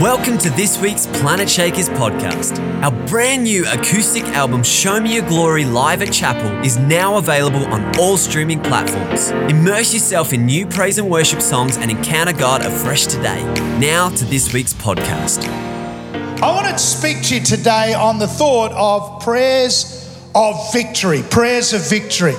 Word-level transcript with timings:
Welcome 0.00 0.36
to 0.38 0.50
this 0.50 0.78
week's 0.78 1.06
Planetshakers 1.06 1.88
podcast. 1.96 2.60
Our 2.82 2.90
brand 3.06 3.44
new 3.44 3.64
acoustic 3.66 4.24
album, 4.24 4.62
Show 4.62 5.00
Me 5.00 5.14
Your 5.14 5.26
Glory 5.26 5.64
Live 5.64 6.02
at 6.02 6.12
Chapel, 6.12 6.50
is 6.62 6.76
now 6.76 7.16
available 7.16 7.64
on 7.68 7.98
all 7.98 8.18
streaming 8.18 8.60
platforms. 8.60 9.30
Immerse 9.50 9.94
yourself 9.94 10.34
in 10.34 10.44
new 10.44 10.66
praise 10.66 10.98
and 10.98 11.08
worship 11.08 11.40
songs 11.40 11.78
and 11.78 11.90
encounter 11.90 12.34
God 12.34 12.60
afresh 12.60 13.06
today. 13.06 13.42
Now 13.78 14.10
to 14.10 14.26
this 14.26 14.52
week's 14.52 14.74
podcast. 14.74 15.48
I 16.42 16.54
want 16.54 16.66
to 16.66 16.78
speak 16.78 17.22
to 17.28 17.36
you 17.36 17.40
today 17.42 17.94
on 17.94 18.18
the 18.18 18.28
thought 18.28 18.72
of 18.72 19.22
prayers 19.22 20.14
of 20.34 20.74
victory, 20.74 21.22
prayers 21.30 21.72
of 21.72 21.88
victory. 21.88 22.34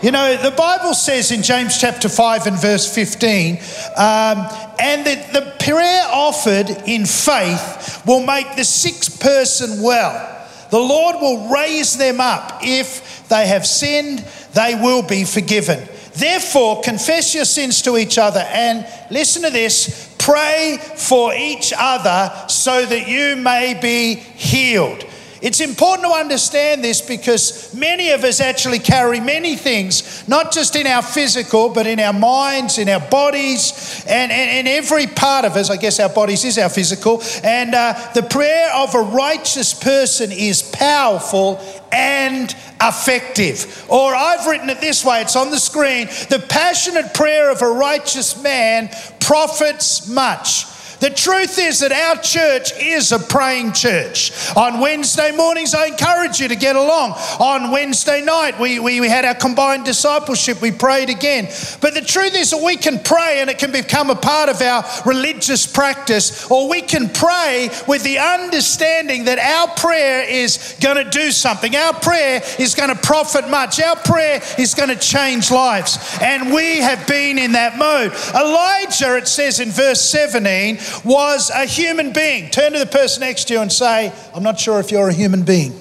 You 0.00 0.12
know, 0.12 0.36
the 0.36 0.52
Bible 0.52 0.94
says 0.94 1.32
in 1.32 1.42
James 1.42 1.76
chapter 1.76 2.08
5 2.08 2.46
and 2.46 2.56
verse 2.60 2.94
15, 2.94 3.56
um, 3.96 4.46
and 4.78 5.04
that 5.04 5.32
the 5.32 5.56
prayer 5.58 6.04
offered 6.12 6.70
in 6.86 7.04
faith 7.04 8.06
will 8.06 8.24
make 8.24 8.54
the 8.54 8.62
sick 8.62 9.18
person 9.18 9.82
well. 9.82 10.46
The 10.70 10.78
Lord 10.78 11.16
will 11.16 11.52
raise 11.52 11.98
them 11.98 12.20
up. 12.20 12.60
If 12.62 13.26
they 13.28 13.48
have 13.48 13.66
sinned, 13.66 14.20
they 14.54 14.76
will 14.76 15.02
be 15.02 15.24
forgiven. 15.24 15.88
Therefore, 16.14 16.80
confess 16.82 17.34
your 17.34 17.44
sins 17.44 17.82
to 17.82 17.96
each 17.96 18.18
other 18.18 18.40
and 18.40 18.86
listen 19.10 19.42
to 19.42 19.50
this 19.50 20.14
pray 20.18 20.78
for 20.96 21.34
each 21.34 21.72
other 21.76 22.30
so 22.48 22.86
that 22.86 23.08
you 23.08 23.34
may 23.34 23.76
be 23.80 24.14
healed. 24.14 25.04
It's 25.40 25.60
important 25.60 26.08
to 26.08 26.14
understand 26.14 26.82
this 26.82 27.00
because 27.00 27.72
many 27.72 28.10
of 28.10 28.24
us 28.24 28.40
actually 28.40 28.80
carry 28.80 29.20
many 29.20 29.54
things, 29.54 30.26
not 30.26 30.50
just 30.50 30.74
in 30.74 30.86
our 30.86 31.02
physical, 31.02 31.68
but 31.68 31.86
in 31.86 32.00
our 32.00 32.12
minds, 32.12 32.78
in 32.78 32.88
our 32.88 33.00
bodies, 33.08 34.04
and, 34.08 34.32
and, 34.32 34.66
every 34.66 35.06
part 35.06 35.44
of 35.44 35.54
us. 35.54 35.70
I 35.70 35.76
guess 35.76 36.00
our 36.00 36.08
bodies 36.08 36.44
is 36.44 36.58
our 36.58 36.68
physical. 36.68 37.22
And 37.44 37.74
uh, 37.74 38.10
the 38.14 38.22
prayer 38.22 38.70
of 38.74 38.94
a 38.94 39.00
righteous 39.00 39.74
person 39.74 40.32
is 40.32 40.62
powerful 40.62 41.60
and 41.92 42.54
effective. 42.80 43.86
Or 43.88 44.14
I've 44.14 44.46
written 44.46 44.70
it 44.70 44.80
this 44.80 45.04
way 45.04 45.22
it's 45.22 45.36
on 45.36 45.50
the 45.50 45.58
screen 45.58 46.06
the 46.28 46.44
passionate 46.48 47.14
prayer 47.14 47.50
of 47.50 47.62
a 47.62 47.68
righteous 47.68 48.40
man 48.42 48.90
profits 49.20 50.08
much. 50.08 50.64
The 51.00 51.10
truth 51.10 51.58
is 51.58 51.80
that 51.80 51.92
our 51.92 52.20
church 52.22 52.72
is 52.80 53.12
a 53.12 53.18
praying 53.18 53.72
church. 53.72 54.32
On 54.56 54.80
Wednesday 54.80 55.30
mornings, 55.30 55.74
I 55.74 55.86
encourage 55.86 56.40
you 56.40 56.48
to 56.48 56.56
get 56.56 56.74
along. 56.76 57.12
On 57.38 57.70
Wednesday 57.70 58.20
night, 58.20 58.58
we, 58.58 58.80
we, 58.80 59.00
we, 59.00 59.08
had 59.08 59.24
our 59.24 59.34
combined 59.34 59.84
discipleship. 59.84 60.60
We 60.60 60.72
prayed 60.72 61.08
again. 61.08 61.46
But 61.80 61.94
the 61.94 62.00
truth 62.00 62.34
is 62.34 62.50
that 62.50 62.62
we 62.62 62.76
can 62.76 62.98
pray 62.98 63.40
and 63.40 63.48
it 63.48 63.58
can 63.58 63.70
become 63.70 64.10
a 64.10 64.16
part 64.16 64.48
of 64.48 64.60
our 64.60 64.84
religious 65.06 65.66
practice, 65.66 66.50
or 66.50 66.68
we 66.68 66.82
can 66.82 67.08
pray 67.08 67.70
with 67.86 68.02
the 68.02 68.18
understanding 68.18 69.24
that 69.24 69.38
our 69.38 69.74
prayer 69.76 70.28
is 70.28 70.76
going 70.80 71.02
to 71.02 71.10
do 71.10 71.30
something. 71.30 71.76
Our 71.76 71.94
prayer 71.94 72.42
is 72.58 72.74
going 72.74 72.90
to 72.90 73.00
profit 73.00 73.48
much. 73.48 73.80
Our 73.80 73.96
prayer 73.96 74.42
is 74.58 74.74
going 74.74 74.88
to 74.88 74.96
change 74.96 75.50
lives. 75.50 75.98
And 76.20 76.52
we 76.52 76.78
have 76.78 77.06
been 77.06 77.38
in 77.38 77.52
that 77.52 77.78
mode. 77.78 78.12
Elijah, 78.34 79.16
it 79.16 79.28
says 79.28 79.60
in 79.60 79.70
verse 79.70 80.00
17, 80.00 80.78
was 81.04 81.50
a 81.50 81.66
human 81.66 82.12
being. 82.12 82.50
Turn 82.50 82.72
to 82.72 82.78
the 82.78 82.86
person 82.86 83.20
next 83.20 83.44
to 83.48 83.54
you 83.54 83.60
and 83.60 83.72
say, 83.72 84.12
I'm 84.34 84.42
not 84.42 84.58
sure 84.58 84.80
if 84.80 84.90
you're 84.90 85.08
a 85.08 85.12
human 85.12 85.42
being. 85.42 85.80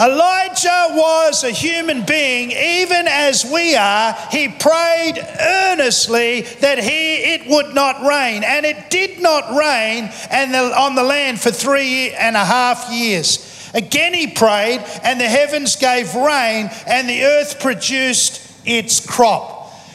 Elijah 0.00 0.88
was 0.90 1.44
a 1.44 1.50
human 1.50 2.04
being, 2.04 2.50
even 2.50 3.06
as 3.06 3.44
we 3.44 3.76
are. 3.76 4.12
He 4.30 4.48
prayed 4.48 5.24
earnestly 5.40 6.42
that 6.60 6.78
he 6.78 7.34
it 7.34 7.48
would 7.48 7.74
not 7.74 8.04
rain, 8.04 8.42
and 8.42 8.66
it 8.66 8.90
did 8.90 9.22
not 9.22 9.54
rain 9.54 10.10
and 10.30 10.52
the, 10.52 10.76
on 10.76 10.96
the 10.96 11.04
land 11.04 11.40
for 11.40 11.52
three 11.52 12.10
and 12.10 12.36
a 12.36 12.44
half 12.44 12.90
years. 12.90 13.70
Again 13.72 14.14
he 14.14 14.28
prayed, 14.28 14.84
and 15.04 15.20
the 15.20 15.28
heavens 15.28 15.76
gave 15.76 16.14
rain, 16.14 16.70
and 16.86 17.08
the 17.08 17.22
earth 17.24 17.60
produced 17.60 18.40
its 18.64 19.04
crop. 19.04 19.53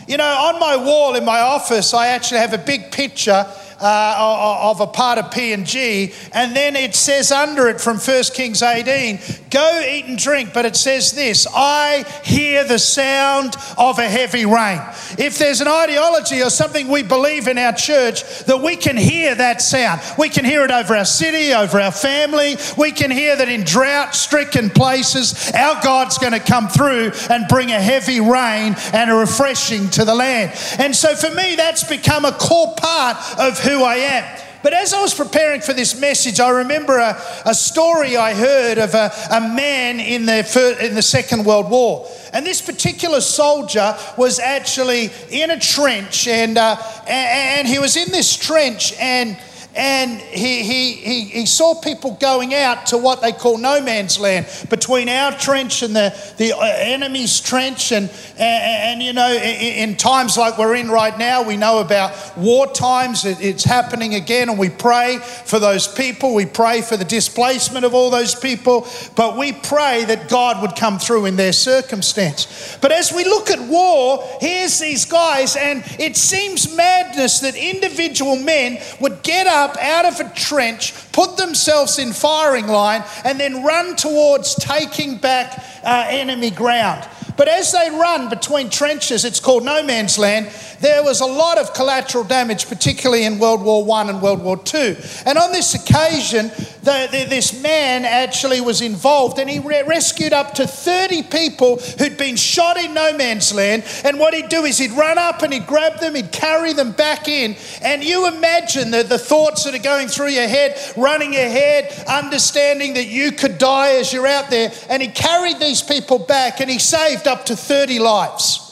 You 0.09 0.17
know, 0.17 0.25
on 0.25 0.59
my 0.59 0.75
wall 0.75 1.13
in 1.13 1.23
my 1.23 1.41
office, 1.41 1.93
I 1.93 2.07
actually 2.07 2.39
have 2.39 2.53
a 2.53 2.57
big 2.57 2.91
picture 2.91 3.45
uh, 3.81 4.59
of 4.62 4.81
a 4.81 4.88
part 4.88 5.17
of 5.17 5.25
PNG, 5.25 6.13
and 6.34 6.56
then 6.56 6.75
it 6.75 6.95
says 6.95 7.31
under 7.31 7.67
it 7.67 7.79
from 7.79 7.97
1 7.97 8.23
Kings 8.34 8.62
18, 8.62 9.19
go 9.50 9.81
eat 9.88 10.06
and 10.06 10.17
drink, 10.17 10.53
but 10.53 10.66
it 10.66 10.75
says 10.75 11.12
this, 11.12 11.47
I 11.53 12.06
hear 12.23 12.63
the 12.63 12.79
sound 12.79 13.56
of 13.78 14.00
a 14.00 14.07
heavy 14.07 14.45
rain. 14.45 14.79
If 15.18 15.38
there's 15.38 15.62
an 15.62 15.68
ideology 15.68 16.41
or 16.41 16.50
something 16.50 16.88
we 16.88 17.03
believe 17.03 17.47
in 17.47 17.57
our 17.57 17.73
church, 17.73 18.23
that 18.45 18.62
we 18.62 18.75
can 18.75 18.97
hear 18.97 19.35
that 19.35 19.62
sound. 19.62 20.01
We 20.18 20.29
can 20.29 20.45
hear 20.45 20.63
it 20.63 20.72
over 20.72 20.95
our 20.95 21.06
city, 21.06 21.53
over 21.53 21.79
our 21.79 21.91
family. 21.91 22.57
We 22.78 22.91
can 22.91 23.12
hear 23.12 23.35
that 23.35 23.50
in 23.50 23.63
drought 23.63 24.16
stricken 24.16 24.69
places, 24.69 25.51
our 25.53 25.81
God's 25.81 26.18
going 26.18 26.34
to 26.34 26.39
come 26.39 26.68
through 26.68 27.12
and 27.29 27.47
bring 27.47 27.72
a 27.72 27.79
heavy 27.79 28.19
rain 28.19 28.75
and 28.94 29.09
a 29.09 29.16
refreshing 29.16 29.89
to 29.91 30.06
the 30.06 30.16
land. 30.16 30.51
And 30.78 30.95
so 30.95 31.16
for 31.16 31.34
me, 31.34 31.56
that's 31.56 31.84
become 31.84 32.25
a 32.25 32.31
core 32.31 32.75
part 32.78 33.18
of 33.39 33.59
who 33.69 33.84
I 33.84 33.96
am. 33.96 34.41
But 34.62 34.74
as 34.74 34.94
I 34.94 35.02
was 35.02 35.13
preparing 35.13 35.62
for 35.62 35.74
this 35.74 36.00
message, 36.00 36.40
I 36.41 36.50
remember 36.50 36.97
a, 36.97 37.22
a 37.46 37.53
story 37.53 38.18
I 38.18 38.34
heard 38.34 38.78
of 38.78 38.94
a, 38.94 39.12
a 39.31 39.40
man 39.40 40.02
in 40.02 40.25
the, 40.25 40.78
in 40.85 40.96
the 40.96 41.02
Second 41.02 41.46
World 41.46 41.69
War. 41.69 42.09
And 42.34 42.46
this 42.46 42.62
particular 42.62 43.22
soldier 43.22 43.97
was 44.18 44.40
actually 44.40 45.12
in 45.30 45.52
a 45.52 45.59
trench, 45.59 46.28
and, 46.28 46.57
uh, 46.57 46.75
and, 47.07 47.59
and 47.59 47.68
he 47.68 47.80
was 47.80 47.96
in 47.96 48.12
this 48.12 48.35
trench, 48.35 48.94
and 49.00 49.38
and 49.75 50.19
he, 50.19 50.63
he, 50.63 50.94
he, 50.94 51.22
he, 51.25 51.46
saw 51.46 51.80
people 51.80 52.18
going 52.19 52.56
out 52.56 52.88
to 52.88 52.97
what 52.97 53.22
they 53.22 53.31
call 53.31 53.59
no 53.59 53.80
man's 53.80 54.19
land 54.19 54.47
between 54.68 55.07
our 55.07 55.31
trench 55.31 55.84
and 55.84 55.96
the, 55.96 56.34
the 56.38 56.57
uh, 56.57 56.62
enemy's 56.62 57.40
trench. 57.40 57.91
And, 57.91 58.09
and, 58.40 58.40
and 58.40 59.03
you 59.03 59.13
know, 59.13 59.31
in, 59.31 59.90
in, 59.90 59.96
times 59.96 60.38
like 60.38 60.57
we're 60.57 60.75
in 60.75 60.90
right 60.90 61.16
now, 61.19 61.44
we 61.44 61.56
know 61.56 61.81
about 61.81 62.35
war 62.35 62.66
times. 62.66 63.25
It, 63.25 63.41
it's 63.41 63.63
happening 63.63 64.16
again, 64.16 64.50
and 64.50 64.57
we 64.57 64.69
pray 64.69 65.19
for 65.19 65.59
those 65.59 65.88
people. 65.88 66.34
We 66.34 66.47
pray 66.47 66.81
for 66.81 66.97
the 66.97 67.06
displacement 67.06 67.86
of 67.86 67.94
all 67.94 68.09
those 68.09 68.34
people, 68.34 68.88
but 69.16 69.38
we 69.38 69.51
pray 69.51 70.03
that 70.06 70.30
God 70.30 70.63
would 70.63 70.75
come 70.75 70.97
through 70.97 71.25
in 71.25 71.36
their 71.36 71.53
circumstance. 71.53 72.78
But 72.81 72.91
as 72.91 73.13
we 73.13 73.24
look 73.24 73.51
at 73.51 73.59
war, 73.59 74.24
here's 74.41 74.80
these 74.80 75.06
guys, 75.06 75.56
and 75.56 75.84
it 76.00 76.18
seems 76.18 76.75
madness 76.75 77.41
that 77.41 77.56
individual 77.56 78.36
men 78.36 78.80
would 79.00 79.22
get 79.22 79.46
up 79.46 79.58
up 79.59 79.77
out 79.77 80.05
of 80.05 80.19
a 80.19 80.29
trench, 80.33 80.93
put 81.11 81.37
themselves 81.37 81.99
in 81.99 82.13
firing 82.13 82.67
line, 82.67 83.03
and 83.25 83.39
then 83.39 83.63
run 83.63 83.95
towards 83.95 84.55
taking 84.55 85.17
back 85.17 85.63
uh, 85.83 86.07
enemy 86.09 86.49
ground. 86.49 87.07
But 87.39 87.47
as 87.47 87.72
they 87.72 87.89
run 87.89 88.27
between 88.27 88.69
trenches, 88.69 89.23
it's 89.23 89.39
called 89.39 89.63
no 89.63 89.81
man's 89.81 90.17
land, 90.19 90.51
there 90.81 91.01
was 91.01 91.22
a 91.22 91.25
lot 91.25 91.57
of 91.57 91.73
collateral 91.73 92.25
damage, 92.25 92.67
particularly 92.67 93.23
in 93.23 93.39
World 93.39 93.63
War 93.63 93.89
I 93.95 94.09
and 94.09 94.22
World 94.22 94.44
War 94.44 94.59
II. 94.73 94.97
And 95.25 95.38
on 95.38 95.53
this 95.53 95.73
occasion, 95.73 96.51
the, 96.83 97.07
the, 97.11 97.25
this 97.29 97.61
man 97.61 98.03
actually 98.03 98.59
was 98.59 98.81
involved 98.81 99.39
and 99.39 99.50
he 99.50 99.59
re- 99.59 99.83
rescued 99.83 100.33
up 100.33 100.53
to 100.55 100.67
30 100.67 101.23
people 101.23 101.77
who'd 101.77 102.17
been 102.17 102.35
shot 102.35 102.77
in 102.77 102.94
no 102.94 103.16
man's 103.16 103.53
land. 103.53 103.83
And 104.03 104.19
what 104.19 104.33
he'd 104.33 104.50
do 104.50 104.66
is 104.66 104.77
he'd 104.77 104.91
run 104.91 105.17
up 105.17 105.41
and 105.41 105.53
he'd 105.53 105.67
grab 105.67 106.00
them, 106.00 106.16
he'd 106.16 106.33
carry 106.33 106.73
them 106.73 106.91
back 106.91 107.29
in. 107.29 107.56
And 107.81 108.03
you 108.03 108.27
imagine 108.27 108.91
the, 108.91 109.03
the 109.03 109.17
thoughts 109.17 109.63
that 109.63 109.75
are 109.75 109.83
going 109.83 110.09
through 110.09 110.29
your 110.29 110.47
head, 110.47 110.77
running 110.97 111.35
ahead, 111.35 111.94
understanding 112.06 112.95
that 112.95 113.07
you 113.07 113.31
could 113.31 113.57
die 113.57 113.95
as 113.95 114.11
you're 114.11 114.27
out 114.27 114.50
there. 114.50 114.73
And 114.89 115.01
he 115.01 115.07
carried 115.07 115.59
these 115.59 115.81
people 115.81 116.19
back 116.19 116.59
and 116.59 116.69
he 116.69 116.79
saved 116.79 117.27
up 117.29 117.45
to 117.45 117.56
30 117.56 118.00
lives. 118.00 118.66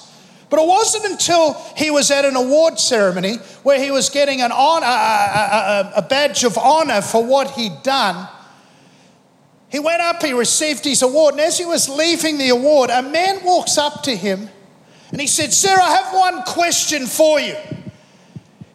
But 0.49 0.59
it 0.61 0.67
wasn't 0.67 1.05
until 1.05 1.53
he 1.75 1.91
was 1.91 2.09
at 2.11 2.25
an 2.25 2.35
award 2.35 2.79
ceremony 2.79 3.37
where 3.63 3.81
he 3.81 3.91
was 3.91 4.09
getting 4.09 4.41
an 4.41 4.51
honor, 4.51 4.85
a, 4.85 4.89
a, 4.89 5.93
a 5.97 6.01
badge 6.01 6.43
of 6.43 6.57
honor 6.57 7.01
for 7.01 7.25
what 7.25 7.51
he'd 7.51 7.83
done. 7.83 8.27
He 9.69 9.79
went 9.79 10.01
up, 10.01 10.23
he 10.23 10.31
received 10.31 10.85
his 10.85 11.01
award, 11.01 11.33
and 11.33 11.41
as 11.41 11.57
he 11.57 11.65
was 11.65 11.89
leaving 11.89 12.37
the 12.37 12.49
award, 12.49 12.89
a 12.89 13.01
man 13.01 13.43
walks 13.43 13.77
up 13.77 14.03
to 14.03 14.15
him 14.15 14.49
and 15.11 15.21
he 15.21 15.27
said, 15.27 15.53
Sir, 15.53 15.77
I 15.79 15.89
have 15.95 16.13
one 16.13 16.43
question 16.43 17.05
for 17.05 17.39
you. 17.39 17.55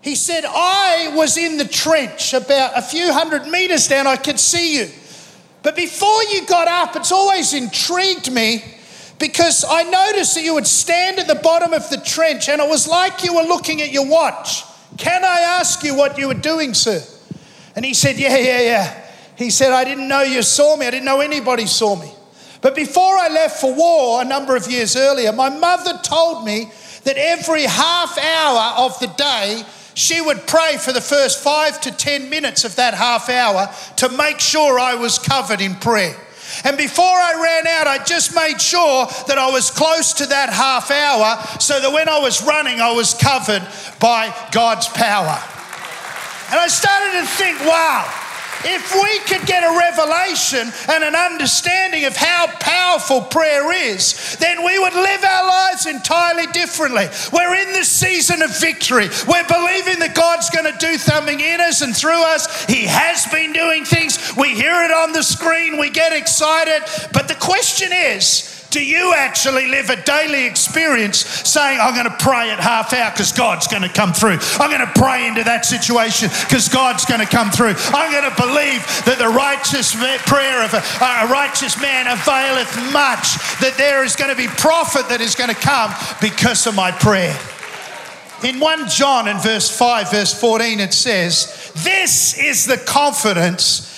He 0.01 0.15
said, 0.15 0.45
I 0.45 1.13
was 1.15 1.37
in 1.37 1.59
the 1.59 1.65
trench 1.65 2.35
about 2.35 2.77
a 2.77 2.83
few 2.83 3.13
hundred 3.13 3.47
meters 3.47 3.87
down, 3.87 4.07
I 4.07 4.17
could 4.17 4.41
see 4.41 4.79
you. 4.79 4.89
But 5.63 5.77
before 5.77 6.25
you 6.25 6.45
got 6.47 6.67
up, 6.67 6.97
it's 6.97 7.13
always 7.13 7.55
intrigued 7.55 8.33
me 8.33 8.65
because 9.23 9.65
I 9.65 9.85
noticed 9.85 10.35
that 10.35 10.43
you 10.43 10.55
would 10.55 10.67
stand 10.67 11.21
at 11.21 11.29
the 11.29 11.37
bottom 11.37 11.73
of 11.73 11.89
the 11.91 11.97
trench 11.99 12.49
and 12.49 12.61
it 12.61 12.69
was 12.69 12.89
like 12.89 13.23
you 13.23 13.33
were 13.37 13.45
looking 13.45 13.81
at 13.81 13.93
your 13.93 14.05
watch. 14.05 14.65
Can 14.99 15.25
I 15.25 15.59
ask 15.61 15.85
you 15.85 15.95
what 15.95 16.19
you 16.19 16.27
were 16.27 16.35
doing, 16.35 16.75
sir? 16.75 17.01
And 17.77 17.85
he 17.85 17.95
said, 17.95 18.19
Yeah, 18.19 18.37
yeah, 18.37 18.61
yeah. 18.61 19.05
He 19.37 19.51
said, 19.51 19.71
I 19.73 19.85
didn't 19.85 20.09
know 20.09 20.23
you 20.23 20.43
saw 20.43 20.77
me. 20.77 20.87
I 20.87 20.91
didn't 20.91 21.05
know 21.05 21.21
anybody 21.21 21.67
saw 21.67 21.95
me. 21.95 22.11
But 22.63 22.75
before 22.75 23.17
I 23.17 23.29
left 23.29 23.61
for 23.61 23.73
war 23.73 24.23
a 24.23 24.25
number 24.25 24.57
of 24.57 24.69
years 24.69 24.97
earlier, 24.97 25.31
my 25.31 25.51
mother 25.51 26.01
told 26.03 26.45
me 26.45 26.73
that 27.05 27.17
every 27.17 27.63
half 27.63 28.19
hour 28.19 28.85
of 28.85 28.99
the 28.99 29.07
day, 29.07 29.63
she 29.95 30.21
would 30.21 30.49
pray 30.49 30.79
for 30.79 30.93
the 30.93 31.01
first 31.01 31.39
five 31.39 31.81
to 31.83 31.93
10 31.93 32.29
minutes 32.29 32.65
of 32.65 32.75
that 32.75 32.95
half 32.95 33.29
hour 33.29 33.73
to 33.99 34.09
make 34.09 34.41
sure 34.41 34.81
I 34.81 34.97
was 34.97 35.21
covered 35.21 35.61
in 35.61 35.77
prayer. 35.77 36.17
And 36.65 36.77
before 36.77 37.05
I 37.05 37.35
ran 37.43 37.67
out, 37.67 37.87
I 37.87 38.03
just 38.05 38.35
made 38.35 38.61
sure 38.61 39.07
that 39.27 39.39
I 39.39 39.51
was 39.51 39.71
close 39.71 40.13
to 40.15 40.27
that 40.27 40.51
half 40.51 40.91
hour 40.91 41.43
so 41.59 41.81
that 41.81 41.93
when 41.93 42.09
I 42.09 42.19
was 42.19 42.43
running, 42.43 42.81
I 42.81 42.93
was 42.93 43.15
covered 43.15 43.67
by 43.99 44.35
God's 44.53 44.89
power. 44.89 45.39
And 46.51 46.61
I 46.61 46.69
started 46.69 47.21
to 47.21 47.27
think, 47.27 47.59
wow, 47.61 48.05
if 48.65 48.95
we 48.95 49.19
could 49.27 49.47
get 49.47 49.63
a 49.63 49.79
revelation 49.79 50.73
and 50.89 51.05
an 51.05 51.15
understanding 51.15 52.05
of 52.05 52.17
how 52.17 52.47
powerful 52.59 53.23
prayer 53.23 53.73
is, 53.73 54.37
then 54.37 54.65
we 54.65 54.79
would 54.79 54.95
live 54.95 55.25
our 55.25 55.47
lives 55.47 55.87
entirely 55.87 56.47
differently. 56.49 57.07
We're 57.33 57.55
in 57.55 57.73
the 57.73 57.85
season 57.85 58.43
of 58.43 58.59
victory. 58.59 59.09
We're 59.27 59.47
believing 59.49 59.99
that 60.01 60.15
God's 60.15 60.51
going 60.51 60.71
to 60.71 60.79
do 60.79 60.99
something 60.99 61.41
in 61.41 61.61
us 61.61 61.83
and 61.83 61.97
through 61.97 62.23
us. 62.23 62.65
He 62.67 62.85
has 62.87 63.27
been 63.27 63.53
doing 63.53 63.85
things. 63.85 64.37
We 64.37 64.55
hear 64.55 64.83
it 64.83 64.91
on 64.91 65.13
the 65.13 65.23
screen, 65.23 65.79
we 65.79 65.91
get 65.91 66.13
excited. 66.13 66.83
But 67.13 67.29
the 67.29 67.35
question 67.35 67.91
is, 67.93 68.52
do 68.73 68.83
you 68.85 69.13
actually 69.15 69.67
live 69.69 69.91
a 69.91 70.03
daily 70.03 70.47
experience 70.47 71.19
saying, 71.19 71.79
I'm 71.81 71.95
going 71.95 72.09
to 72.09 72.25
pray 72.25 72.51
at 72.51 72.59
half 72.59 72.93
hour 72.93 73.11
because 73.11 73.31
God's 73.31 73.69
going 73.69 73.83
to 73.83 73.89
come 73.89 74.13
through? 74.13 74.39
I'm 74.59 74.71
going 74.71 74.85
to 74.85 74.93
pray 74.99 75.29
into 75.29 75.45
that 75.45 75.67
situation 75.67 76.31
because 76.49 76.69
God's 76.69 77.05
going 77.05 77.21
to 77.21 77.27
come 77.27 77.51
through. 77.51 77.75
I'm 77.93 78.11
going 78.11 78.29
to 78.29 78.41
believe 78.41 78.81
that 79.05 79.21
the 79.21 79.29
righteous 79.29 79.95
prayer 80.25 80.65
of 80.65 80.73
a, 80.73 80.81
a 80.81 81.29
righteous 81.29 81.81
man 81.81 82.09
availeth 82.09 82.75
much, 82.93 83.37
that 83.61 83.75
there 83.77 84.05
is 84.05 84.17
going 84.17 84.31
to 84.31 84.37
be 84.37 84.49
profit 84.49 85.09
that 85.11 85.21
is 85.21 85.35
going 85.35 85.51
to 85.51 85.61
come 85.61 85.93
because 86.21 86.67
of 86.67 86.75
my 86.75 86.91
prayer. 86.91 87.39
In 88.43 88.59
1 88.59 88.89
John 88.89 89.29
in 89.29 89.37
verse 89.39 89.71
5, 89.71 90.11
verse 90.11 90.33
14, 90.33 90.81
it 90.81 90.95
says, 90.95 91.71
This 91.85 92.39
is 92.39 92.65
the 92.65 92.79
confidence 92.79 93.92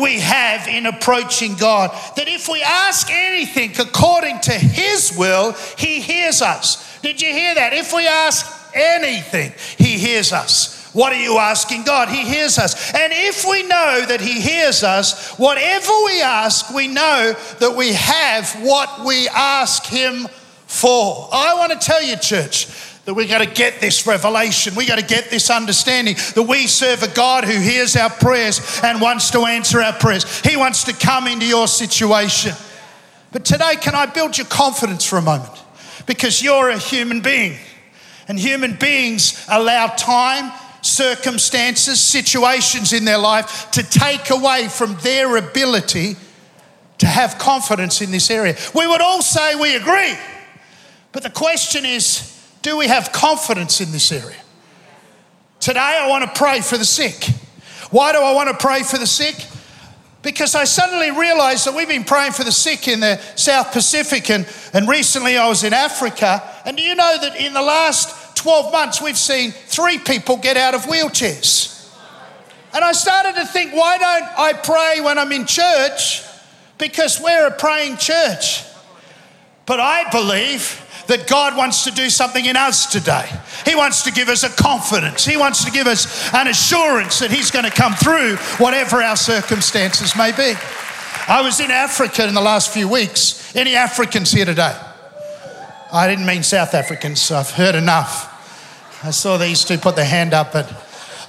we 0.00 0.20
have 0.20 0.68
in 0.68 0.86
approaching 0.86 1.54
God. 1.54 1.90
That 2.16 2.28
if 2.28 2.48
we 2.48 2.62
ask 2.62 3.08
anything 3.10 3.72
according 3.78 4.40
to 4.40 4.52
His 4.52 5.16
will, 5.16 5.52
He 5.78 6.00
hears 6.00 6.42
us. 6.42 7.00
Did 7.00 7.20
you 7.20 7.32
hear 7.32 7.54
that? 7.54 7.72
If 7.72 7.92
we 7.92 8.06
ask 8.06 8.46
anything, 8.74 9.52
He 9.78 9.98
hears 9.98 10.32
us. 10.32 10.80
What 10.92 11.12
are 11.12 11.22
you 11.22 11.38
asking 11.38 11.84
God? 11.84 12.08
He 12.08 12.24
hears 12.24 12.58
us. 12.58 12.92
And 12.94 13.12
if 13.12 13.44
we 13.48 13.62
know 13.62 14.04
that 14.08 14.20
He 14.20 14.40
hears 14.40 14.82
us, 14.82 15.34
whatever 15.38 15.92
we 16.04 16.20
ask, 16.20 16.74
we 16.74 16.88
know 16.88 17.34
that 17.60 17.76
we 17.76 17.92
have 17.92 18.50
what 18.62 19.04
we 19.04 19.28
ask 19.28 19.86
Him 19.86 20.26
for. 20.66 21.28
I 21.32 21.54
want 21.54 21.72
to 21.72 21.78
tell 21.78 22.02
you, 22.02 22.16
church, 22.16 22.66
that 23.10 23.14
we 23.14 23.26
got 23.26 23.38
to 23.38 23.46
get 23.46 23.80
this 23.80 24.06
revelation. 24.06 24.76
We 24.76 24.86
got 24.86 25.00
to 25.00 25.04
get 25.04 25.30
this 25.30 25.50
understanding 25.50 26.14
that 26.36 26.46
we 26.48 26.68
serve 26.68 27.02
a 27.02 27.08
God 27.08 27.42
who 27.42 27.58
hears 27.58 27.96
our 27.96 28.08
prayers 28.08 28.60
and 28.84 29.00
wants 29.00 29.32
to 29.32 29.46
answer 29.46 29.82
our 29.82 29.94
prayers. 29.94 30.40
He 30.42 30.56
wants 30.56 30.84
to 30.84 30.92
come 30.92 31.26
into 31.26 31.44
your 31.44 31.66
situation. 31.66 32.52
But 33.32 33.44
today, 33.44 33.74
can 33.80 33.96
I 33.96 34.06
build 34.06 34.38
your 34.38 34.46
confidence 34.46 35.04
for 35.04 35.16
a 35.16 35.22
moment? 35.22 35.50
Because 36.06 36.40
you're 36.40 36.68
a 36.68 36.78
human 36.78 37.20
being, 37.20 37.58
and 38.28 38.38
human 38.38 38.76
beings 38.76 39.44
allow 39.50 39.88
time, 39.88 40.52
circumstances, 40.82 42.00
situations 42.00 42.92
in 42.92 43.04
their 43.04 43.18
life 43.18 43.72
to 43.72 43.82
take 43.82 44.30
away 44.30 44.68
from 44.68 44.96
their 45.02 45.36
ability 45.36 46.14
to 46.98 47.06
have 47.06 47.38
confidence 47.38 48.02
in 48.02 48.12
this 48.12 48.30
area. 48.30 48.56
We 48.72 48.86
would 48.86 49.00
all 49.00 49.20
say 49.20 49.56
we 49.56 49.74
agree, 49.74 50.14
but 51.10 51.24
the 51.24 51.30
question 51.30 51.84
is, 51.84 52.36
do 52.62 52.76
we 52.76 52.88
have 52.88 53.12
confidence 53.12 53.80
in 53.80 53.92
this 53.92 54.12
area? 54.12 54.36
Today, 55.60 55.98
I 56.00 56.08
want 56.08 56.24
to 56.24 56.38
pray 56.38 56.60
for 56.60 56.78
the 56.78 56.84
sick. 56.84 57.24
Why 57.90 58.12
do 58.12 58.18
I 58.18 58.32
want 58.32 58.48
to 58.48 58.56
pray 58.56 58.82
for 58.82 58.98
the 58.98 59.06
sick? 59.06 59.46
Because 60.22 60.54
I 60.54 60.64
suddenly 60.64 61.10
realized 61.10 61.66
that 61.66 61.74
we've 61.74 61.88
been 61.88 62.04
praying 62.04 62.32
for 62.32 62.44
the 62.44 62.52
sick 62.52 62.88
in 62.88 63.00
the 63.00 63.18
South 63.36 63.72
Pacific, 63.72 64.30
and, 64.30 64.46
and 64.74 64.88
recently 64.88 65.36
I 65.36 65.48
was 65.48 65.64
in 65.64 65.72
Africa. 65.72 66.42
And 66.64 66.76
do 66.76 66.82
you 66.82 66.94
know 66.94 67.18
that 67.20 67.36
in 67.36 67.54
the 67.54 67.62
last 67.62 68.36
12 68.36 68.72
months, 68.72 69.00
we've 69.00 69.18
seen 69.18 69.52
three 69.52 69.98
people 69.98 70.36
get 70.36 70.56
out 70.56 70.74
of 70.74 70.82
wheelchairs? 70.82 71.68
And 72.72 72.84
I 72.84 72.92
started 72.92 73.34
to 73.34 73.46
think, 73.46 73.72
why 73.72 73.98
don't 73.98 74.38
I 74.38 74.52
pray 74.52 75.00
when 75.00 75.18
I'm 75.18 75.32
in 75.32 75.46
church? 75.46 76.22
Because 76.78 77.20
we're 77.20 77.48
a 77.48 77.50
praying 77.50 77.96
church. 77.96 78.62
But 79.66 79.80
I 79.80 80.08
believe 80.10 80.86
that 81.10 81.26
God 81.26 81.56
wants 81.56 81.82
to 81.84 81.90
do 81.90 82.08
something 82.08 82.46
in 82.46 82.56
us 82.56 82.86
today. 82.86 83.28
He 83.66 83.74
wants 83.74 84.02
to 84.04 84.12
give 84.12 84.28
us 84.28 84.44
a 84.44 84.48
confidence. 84.48 85.24
He 85.24 85.36
wants 85.36 85.64
to 85.64 85.70
give 85.72 85.88
us 85.88 86.32
an 86.32 86.46
assurance 86.46 87.18
that 87.18 87.32
He's 87.32 87.50
going 87.50 87.64
to 87.64 87.70
come 87.70 87.94
through 87.94 88.36
whatever 88.64 89.02
our 89.02 89.16
circumstances 89.16 90.16
may 90.16 90.30
be. 90.30 90.54
I 91.26 91.42
was 91.42 91.58
in 91.58 91.72
Africa 91.72 92.28
in 92.28 92.34
the 92.34 92.40
last 92.40 92.72
few 92.72 92.88
weeks. 92.88 93.54
Any 93.56 93.74
Africans 93.74 94.30
here 94.30 94.44
today? 94.44 94.76
I 95.92 96.06
didn't 96.08 96.26
mean 96.26 96.44
South 96.44 96.74
Africans, 96.74 97.20
so 97.20 97.34
I've 97.34 97.50
heard 97.50 97.74
enough. 97.74 98.28
I 99.02 99.10
saw 99.10 99.36
these 99.36 99.64
two 99.64 99.78
put 99.78 99.96
their 99.96 100.04
hand 100.04 100.32
up, 100.32 100.52
but 100.52 100.72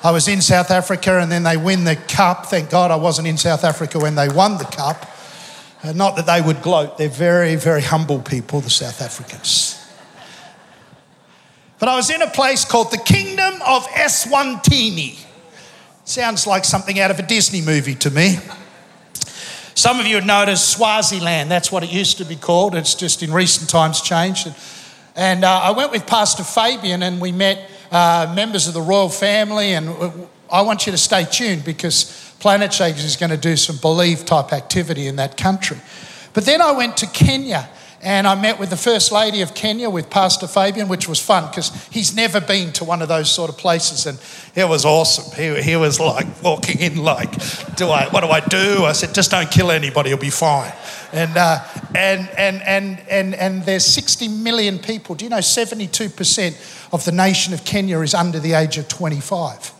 I 0.03 0.11
was 0.11 0.27
in 0.27 0.41
South 0.41 0.69
Africa 0.69 1.19
and 1.19 1.31
then 1.31 1.41
they 1.41 1.57
win 1.57 1.85
the 1.85 1.95
cup. 1.95 2.45
Thank 2.45 2.69
God 2.69 2.91
I 2.91 2.97
wasn't 2.97 3.27
in 3.27 3.37
South 3.37 3.63
Africa 3.63 3.97
when 3.97 4.13
they 4.13 4.29
won 4.29 4.59
the 4.59 4.65
cup. 4.65 5.10
Uh, 5.83 5.93
not 5.93 6.15
that 6.15 6.27
they 6.27 6.41
would 6.41 6.61
gloat, 6.61 6.97
they're 6.97 7.09
very, 7.09 7.55
very 7.55 7.81
humble 7.81 8.19
people, 8.19 8.61
the 8.61 8.69
South 8.69 9.01
Africans. 9.01 9.83
But 11.79 11.89
I 11.89 11.95
was 11.95 12.11
in 12.11 12.21
a 12.21 12.29
place 12.29 12.63
called 12.63 12.91
the 12.91 12.99
Kingdom 12.99 13.55
of 13.65 13.87
Eswatini. 13.87 15.17
Sounds 16.03 16.45
like 16.45 16.65
something 16.65 16.99
out 16.99 17.09
of 17.09 17.17
a 17.17 17.23
Disney 17.23 17.61
movie 17.61 17.95
to 17.95 18.11
me. 18.11 18.37
Some 19.73 19.99
of 19.99 20.05
you 20.05 20.17
would 20.17 20.27
know 20.27 20.43
it 20.43 20.49
as 20.49 20.63
Swaziland. 20.63 21.49
That's 21.49 21.71
what 21.71 21.81
it 21.83 21.91
used 21.91 22.19
to 22.19 22.25
be 22.25 22.35
called. 22.35 22.75
It's 22.75 22.93
just 22.93 23.23
in 23.23 23.33
recent 23.33 23.67
times 23.67 24.01
changed. 24.01 24.53
And, 25.15 25.43
uh, 25.43 25.61
I 25.63 25.71
went 25.71 25.91
with 25.91 26.05
Pastor 26.05 26.43
Fabian 26.43 27.01
and 27.01 27.19
we 27.19 27.31
met 27.31 27.67
uh, 27.91 28.31
members 28.35 28.67
of 28.67 28.75
the 28.75 28.81
royal 28.81 29.09
family. 29.09 29.73
And 29.73 29.89
I 30.51 30.61
want 30.61 30.85
you 30.85 30.91
to 30.91 30.97
stay 30.99 31.25
tuned 31.25 31.65
because 31.65 32.30
Planetshakers 32.41 33.05
is 33.05 33.15
going 33.15 33.29
to 33.29 33.37
do 33.37 33.55
some 33.55 33.77
believe 33.77 34.25
type 34.25 34.51
activity 34.51 35.07
in 35.07 35.15
that 35.17 35.37
country. 35.37 35.77
But 36.33 36.45
then 36.45 36.59
I 36.59 36.71
went 36.71 36.97
to 36.97 37.07
Kenya 37.07 37.69
and 38.03 38.25
I 38.25 38.33
met 38.33 38.59
with 38.59 38.71
the 38.71 38.77
First 38.77 39.11
Lady 39.11 39.41
of 39.41 39.53
Kenya 39.53 39.87
with 39.87 40.09
Pastor 40.09 40.47
Fabian, 40.47 40.87
which 40.87 41.07
was 41.07 41.19
fun 41.19 41.47
because 41.51 41.71
he's 41.91 42.15
never 42.15 42.41
been 42.41 42.73
to 42.73 42.83
one 42.83 43.03
of 43.03 43.07
those 43.07 43.29
sort 43.29 43.51
of 43.51 43.59
places, 43.59 44.07
and 44.07 44.19
it 44.55 44.67
was 44.67 44.85
awesome. 44.85 45.35
He, 45.35 45.61
he 45.61 45.75
was 45.75 45.99
like 45.99 46.25
walking 46.41 46.79
in, 46.79 46.97
like, 46.97 47.31
"Do 47.75 47.89
I? 47.89 48.07
What 48.09 48.21
do 48.21 48.27
I 48.27 48.39
do?" 48.39 48.85
I 48.85 48.93
said, 48.93 49.13
"Just 49.13 49.29
don't 49.29 49.51
kill 49.51 49.69
anybody; 49.69 50.09
you'll 50.09 50.17
be 50.17 50.31
fine." 50.31 50.73
And 51.13 51.37
uh, 51.37 51.63
and 51.93 52.27
and 52.35 52.63
and 52.63 52.99
and 53.07 53.35
and 53.35 53.63
there's 53.65 53.85
60 53.85 54.29
million 54.29 54.79
people. 54.79 55.13
Do 55.13 55.23
you 55.23 55.29
know 55.29 55.41
72 55.41 56.09
percent 56.09 56.57
of 56.91 57.05
the 57.05 57.11
nation 57.11 57.53
of 57.53 57.63
Kenya 57.65 57.99
is 57.99 58.15
under 58.15 58.39
the 58.39 58.53
age 58.53 58.79
of 58.79 58.87
25? 58.87 59.73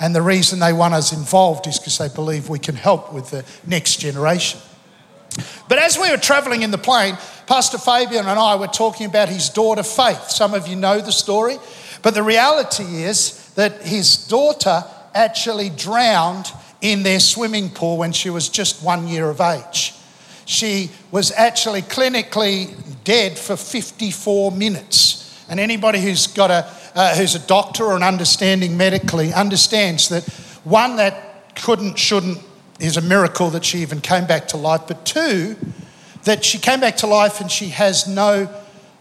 And 0.00 0.14
the 0.14 0.22
reason 0.22 0.58
they 0.58 0.72
want 0.72 0.94
us 0.94 1.12
involved 1.12 1.66
is 1.66 1.78
because 1.78 1.98
they 1.98 2.08
believe 2.08 2.48
we 2.48 2.58
can 2.58 2.74
help 2.74 3.12
with 3.12 3.30
the 3.30 3.44
next 3.66 3.96
generation. 3.96 4.58
But 5.68 5.78
as 5.78 5.98
we 5.98 6.10
were 6.10 6.16
traveling 6.16 6.62
in 6.62 6.70
the 6.70 6.78
plane, 6.78 7.16
Pastor 7.46 7.78
Fabian 7.78 8.26
and 8.26 8.38
I 8.38 8.56
were 8.56 8.66
talking 8.66 9.06
about 9.06 9.28
his 9.28 9.50
daughter 9.50 9.82
Faith. 9.82 10.30
Some 10.30 10.54
of 10.54 10.66
you 10.66 10.74
know 10.74 11.00
the 11.00 11.12
story, 11.12 11.58
but 12.02 12.14
the 12.14 12.22
reality 12.22 13.02
is 13.04 13.52
that 13.54 13.82
his 13.82 14.26
daughter 14.26 14.84
actually 15.14 15.70
drowned 15.70 16.50
in 16.80 17.02
their 17.02 17.20
swimming 17.20 17.68
pool 17.70 17.98
when 17.98 18.12
she 18.12 18.30
was 18.30 18.48
just 18.48 18.82
one 18.82 19.06
year 19.06 19.28
of 19.28 19.40
age. 19.40 19.94
She 20.46 20.90
was 21.10 21.30
actually 21.32 21.82
clinically 21.82 22.74
dead 23.04 23.38
for 23.38 23.56
54 23.56 24.50
minutes. 24.52 25.44
And 25.48 25.60
anybody 25.60 26.00
who's 26.00 26.26
got 26.26 26.50
a 26.50 26.72
uh, 26.94 27.16
who's 27.16 27.34
a 27.34 27.46
doctor 27.46 27.84
or 27.84 27.96
an 27.96 28.02
understanding 28.02 28.76
medically 28.76 29.32
understands 29.32 30.08
that 30.08 30.24
one, 30.64 30.96
that 30.96 31.54
couldn't, 31.56 31.98
shouldn't, 31.98 32.38
is 32.78 32.96
a 32.96 33.02
miracle 33.02 33.50
that 33.50 33.64
she 33.64 33.78
even 33.78 34.00
came 34.00 34.26
back 34.26 34.48
to 34.48 34.56
life, 34.56 34.82
but 34.88 35.04
two, 35.04 35.56
that 36.24 36.44
she 36.44 36.58
came 36.58 36.80
back 36.80 36.96
to 36.98 37.06
life 37.06 37.40
and 37.40 37.50
she 37.50 37.68
has 37.68 38.08
no 38.08 38.48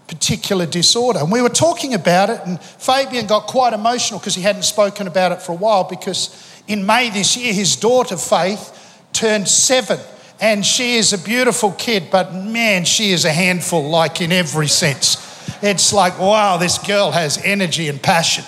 particular 0.08 0.65
disorder. 0.65 1.19
And 1.19 1.31
we 1.31 1.41
were 1.41 1.50
talking 1.50 1.93
about 1.93 2.29
it, 2.29 2.41
and 2.46 2.60
Fabian 2.62 3.27
got 3.27 3.48
quite 3.48 3.74
emotional 3.74 4.19
because 4.19 4.36
he 4.36 4.41
hadn't 4.41 4.63
spoken 4.63 5.08
about 5.08 5.31
it 5.31 5.41
for 5.41 5.53
a 5.53 5.55
while. 5.55 5.84
Because 5.84 6.62
in 6.67 6.86
May 6.86 7.10
this 7.10 7.38
year, 7.38 7.53
his 7.53 7.75
daughter 7.75 8.17
Faith 8.17 9.03
turned 9.13 9.48
seven, 9.48 10.00
and 10.41 10.65
she 10.65 10.96
is 10.96 11.13
a 11.13 11.17
beautiful 11.17 11.72
kid, 11.74 12.10
but 12.12 12.34
man, 12.34 12.86
she 12.86 13.12
is 13.12 13.24
a 13.25 13.31
handful, 13.31 13.88
like 13.88 14.19
in 14.19 14.31
every 14.31 14.67
sense. 14.67 15.28
It's 15.62 15.94
like, 15.94 16.20
wow, 16.20 16.58
this 16.58 16.77
girl 16.77 17.12
has 17.12 17.38
energy 17.44 17.88
and 17.88 18.01
passion. 18.01 18.46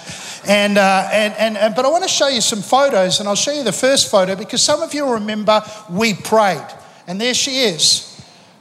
And, 0.47 0.77
uh, 0.77 1.07
and, 1.11 1.33
and, 1.35 1.57
and, 1.57 1.75
but 1.75 1.85
I 1.85 1.89
want 1.89 2.03
to 2.03 2.09
show 2.09 2.27
you 2.27 2.41
some 2.41 2.61
photos, 2.61 3.19
and 3.19 3.29
I'll 3.29 3.35
show 3.35 3.51
you 3.51 3.63
the 3.63 3.71
first 3.71 4.09
photo 4.09 4.35
because 4.35 4.63
some 4.63 4.81
of 4.81 4.93
you 4.93 5.13
remember 5.13 5.61
we 5.89 6.15
prayed, 6.15 6.65
and 7.05 7.21
there 7.21 7.33
she 7.33 7.59
is. 7.59 8.07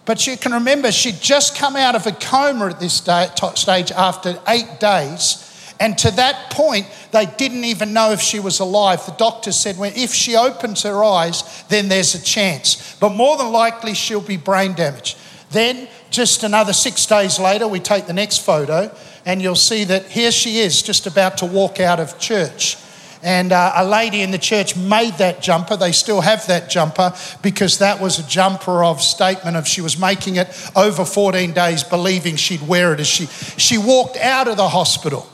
But 0.05 0.27
you 0.27 0.37
can 0.37 0.53
remember 0.53 0.93
she'd 0.93 1.21
just 1.21 1.57
come 1.57 1.77
out 1.77 1.95
of 1.95 2.07
a 2.07 2.13
coma 2.13 2.67
at 2.67 2.81
this 2.81 3.01
day, 3.01 3.29
stage 3.55 3.93
after 3.93 4.39
eight 4.49 4.81
days, 4.81 5.47
And 5.81 5.97
to 5.99 6.11
that 6.13 6.51
point, 6.51 6.87
they 7.11 7.25
didn't 7.25 7.65
even 7.65 7.95
know 7.95 8.13
if 8.13 8.21
she 8.21 8.39
was 8.39 8.61
alive. 8.61 9.05
The 9.07 9.13
doctor 9.13 9.51
said, 9.51 9.79
well, 9.79 9.91
if 9.97 10.13
she 10.13 10.37
opens 10.37 10.83
her 10.83 11.03
eyes, 11.03 11.65
then 11.69 11.89
there's 11.89 12.15
a 12.15 12.23
chance. 12.23 12.97
But 13.01 13.15
more 13.15 13.39
than 13.39 13.51
likely, 13.51 13.95
she'll 13.95 14.21
be 14.21 14.37
brain 14.37 14.75
damaged. 14.75 15.17
Then, 15.51 15.89
just 16.11 16.43
another 16.43 16.73
six 16.73 17.07
days 17.07 17.39
later, 17.39 17.67
we 17.69 17.81
take 17.81 18.07
the 18.07 18.13
next 18.13 18.39
photo, 18.39 18.95
and 19.25 19.41
you'll 19.41 19.55
see 19.55 19.85
that 19.85 20.07
here 20.07 20.33
she 20.33 20.59
is, 20.59 20.83
just 20.83 21.07
about 21.07 21.39
to 21.39 21.47
walk 21.47 21.81
out 21.81 22.01
of 22.01 22.19
church. 22.19 22.77
And 23.23 23.53
uh, 23.53 23.73
a 23.77 23.85
lady 23.85 24.23
in 24.23 24.31
the 24.31 24.39
church 24.39 24.77
made 24.77 25.15
that 25.19 25.43
jumper. 25.43 25.77
They 25.77 25.93
still 25.93 26.23
have 26.23 26.47
that 26.47 26.71
jumper 26.71 27.15
because 27.43 27.79
that 27.79 28.01
was 28.01 28.19
a 28.19 28.27
jumper 28.27 28.83
of 28.83 29.03
statement 29.03 29.57
of 29.57 29.69
she 29.69 29.83
was 29.83 29.99
making 29.99 30.37
it 30.37 30.49
over 30.75 31.05
14 31.05 31.53
days, 31.53 31.85
believing 31.85 32.37
she'd 32.37 32.67
wear 32.67 32.95
it 32.95 33.01
as 33.01 33.07
she, 33.07 33.27
she 33.27 33.77
walked 33.77 34.17
out 34.17 34.49
of 34.49 34.57
the 34.57 34.69
hospital. 34.69 35.29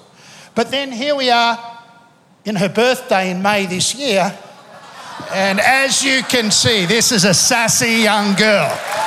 But 0.56 0.72
then 0.72 0.90
here 0.90 1.14
we 1.14 1.30
are 1.30 1.58
in 2.44 2.56
her 2.56 2.68
birthday 2.68 3.30
in 3.30 3.40
May 3.40 3.66
this 3.66 3.94
year. 3.94 4.36
And 5.32 5.60
as 5.60 6.02
you 6.02 6.22
can 6.22 6.50
see, 6.50 6.86
this 6.86 7.12
is 7.12 7.24
a 7.24 7.34
sassy 7.34 8.02
young 8.02 8.34
girl. 8.34 9.05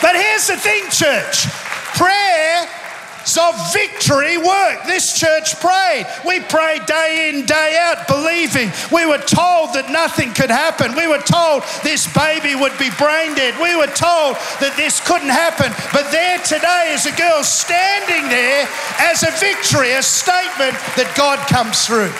But 0.00 0.16
here's 0.16 0.46
the 0.46 0.56
thing, 0.56 0.84
church 0.90 1.46
prayer 1.98 2.68
of 3.36 3.72
victory 3.74 4.38
work. 4.38 4.84
This 4.86 5.12
church 5.18 5.60
prayed. 5.60 6.06
We 6.24 6.40
prayed 6.40 6.86
day 6.86 7.28
in, 7.28 7.44
day 7.44 7.76
out, 7.78 8.08
believing. 8.08 8.70
We 8.90 9.04
were 9.04 9.20
told 9.20 9.74
that 9.74 9.90
nothing 9.92 10.32
could 10.32 10.48
happen. 10.48 10.96
We 10.96 11.06
were 11.06 11.20
told 11.20 11.62
this 11.84 12.08
baby 12.14 12.54
would 12.54 12.72
be 12.78 12.88
brain 12.96 13.34
dead. 13.34 13.60
We 13.60 13.76
were 13.76 13.92
told 13.92 14.40
that 14.64 14.72
this 14.80 15.04
couldn't 15.04 15.28
happen. 15.28 15.74
But 15.92 16.08
there 16.08 16.38
today 16.40 16.96
is 16.96 17.04
a 17.04 17.12
girl 17.12 17.44
standing 17.44 18.30
there 18.32 18.64
as 18.96 19.20
a 19.20 19.32
victory, 19.36 19.92
a 19.92 20.02
statement 20.02 20.78
that 20.96 21.12
God 21.12 21.36
comes 21.52 21.84
through. 21.84 22.14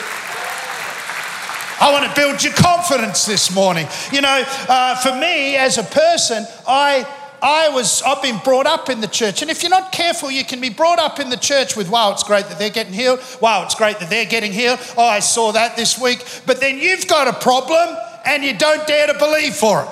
I 1.80 1.92
want 1.92 2.04
to 2.04 2.14
build 2.20 2.42
your 2.42 2.52
confidence 2.52 3.24
this 3.24 3.54
morning. 3.54 3.86
You 4.12 4.20
know, 4.20 4.44
uh, 4.68 4.96
for 5.00 5.14
me 5.14 5.56
as 5.56 5.78
a 5.78 5.84
person, 5.84 6.44
I 6.66 7.06
I 7.42 7.68
was, 7.68 8.02
I've 8.02 8.22
been 8.22 8.38
brought 8.44 8.66
up 8.66 8.88
in 8.88 9.00
the 9.00 9.06
church. 9.06 9.42
And 9.42 9.50
if 9.50 9.62
you're 9.62 9.70
not 9.70 9.92
careful, 9.92 10.30
you 10.30 10.44
can 10.44 10.60
be 10.60 10.70
brought 10.70 10.98
up 10.98 11.20
in 11.20 11.30
the 11.30 11.36
church 11.36 11.76
with, 11.76 11.88
wow, 11.88 12.12
it's 12.12 12.22
great 12.22 12.46
that 12.46 12.58
they're 12.58 12.70
getting 12.70 12.92
healed. 12.92 13.20
Wow, 13.40 13.64
it's 13.64 13.74
great 13.74 13.98
that 14.00 14.10
they're 14.10 14.24
getting 14.24 14.52
healed. 14.52 14.80
Oh, 14.96 15.04
I 15.04 15.20
saw 15.20 15.52
that 15.52 15.76
this 15.76 16.00
week. 16.00 16.24
But 16.46 16.60
then 16.60 16.78
you've 16.78 17.06
got 17.06 17.28
a 17.28 17.32
problem 17.32 17.96
and 18.26 18.44
you 18.44 18.56
don't 18.56 18.86
dare 18.86 19.06
to 19.06 19.18
believe 19.18 19.54
for 19.54 19.82
it. 19.82 19.88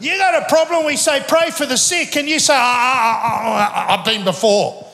You 0.00 0.16
got 0.16 0.42
a 0.42 0.46
problem, 0.46 0.86
we 0.86 0.96
say, 0.96 1.22
pray 1.28 1.50
for 1.50 1.66
the 1.66 1.76
sick, 1.76 2.16
and 2.16 2.26
you 2.26 2.38
say, 2.38 2.54
ah, 2.56 3.20
ah, 3.22 3.72
ah, 3.74 3.98
I've 3.98 4.04
been 4.04 4.24
before. 4.24 4.86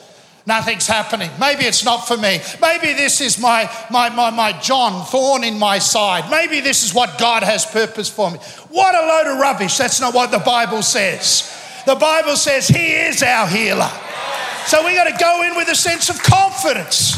Nothing's 0.45 0.87
happening. 0.87 1.29
Maybe 1.39 1.63
it's 1.63 1.85
not 1.85 2.07
for 2.07 2.17
me. 2.17 2.39
Maybe 2.61 2.93
this 2.93 3.21
is 3.21 3.39
my, 3.39 3.69
my, 3.89 4.09
my, 4.09 4.29
my 4.31 4.51
John, 4.59 5.05
thorn 5.05 5.43
in 5.43 5.59
my 5.59 5.79
side. 5.79 6.29
Maybe 6.29 6.59
this 6.61 6.83
is 6.83 6.93
what 6.93 7.17
God 7.19 7.43
has 7.43 7.65
purpose 7.65 8.09
for 8.09 8.31
me. 8.31 8.37
What 8.69 8.95
a 8.95 9.07
load 9.07 9.33
of 9.33 9.39
rubbish. 9.39 9.77
That's 9.77 9.99
not 9.99 10.13
what 10.13 10.31
the 10.31 10.39
Bible 10.39 10.83
says. 10.83 11.53
The 11.87 11.95
Bible 11.95 12.35
says 12.35 12.67
He 12.67 12.95
is 12.95 13.23
our 13.23 13.47
healer. 13.47 13.89
So 14.65 14.85
we 14.85 14.93
got 14.93 15.05
to 15.05 15.17
go 15.17 15.43
in 15.43 15.55
with 15.55 15.69
a 15.69 15.75
sense 15.75 16.09
of 16.09 16.21
confidence. 16.21 17.15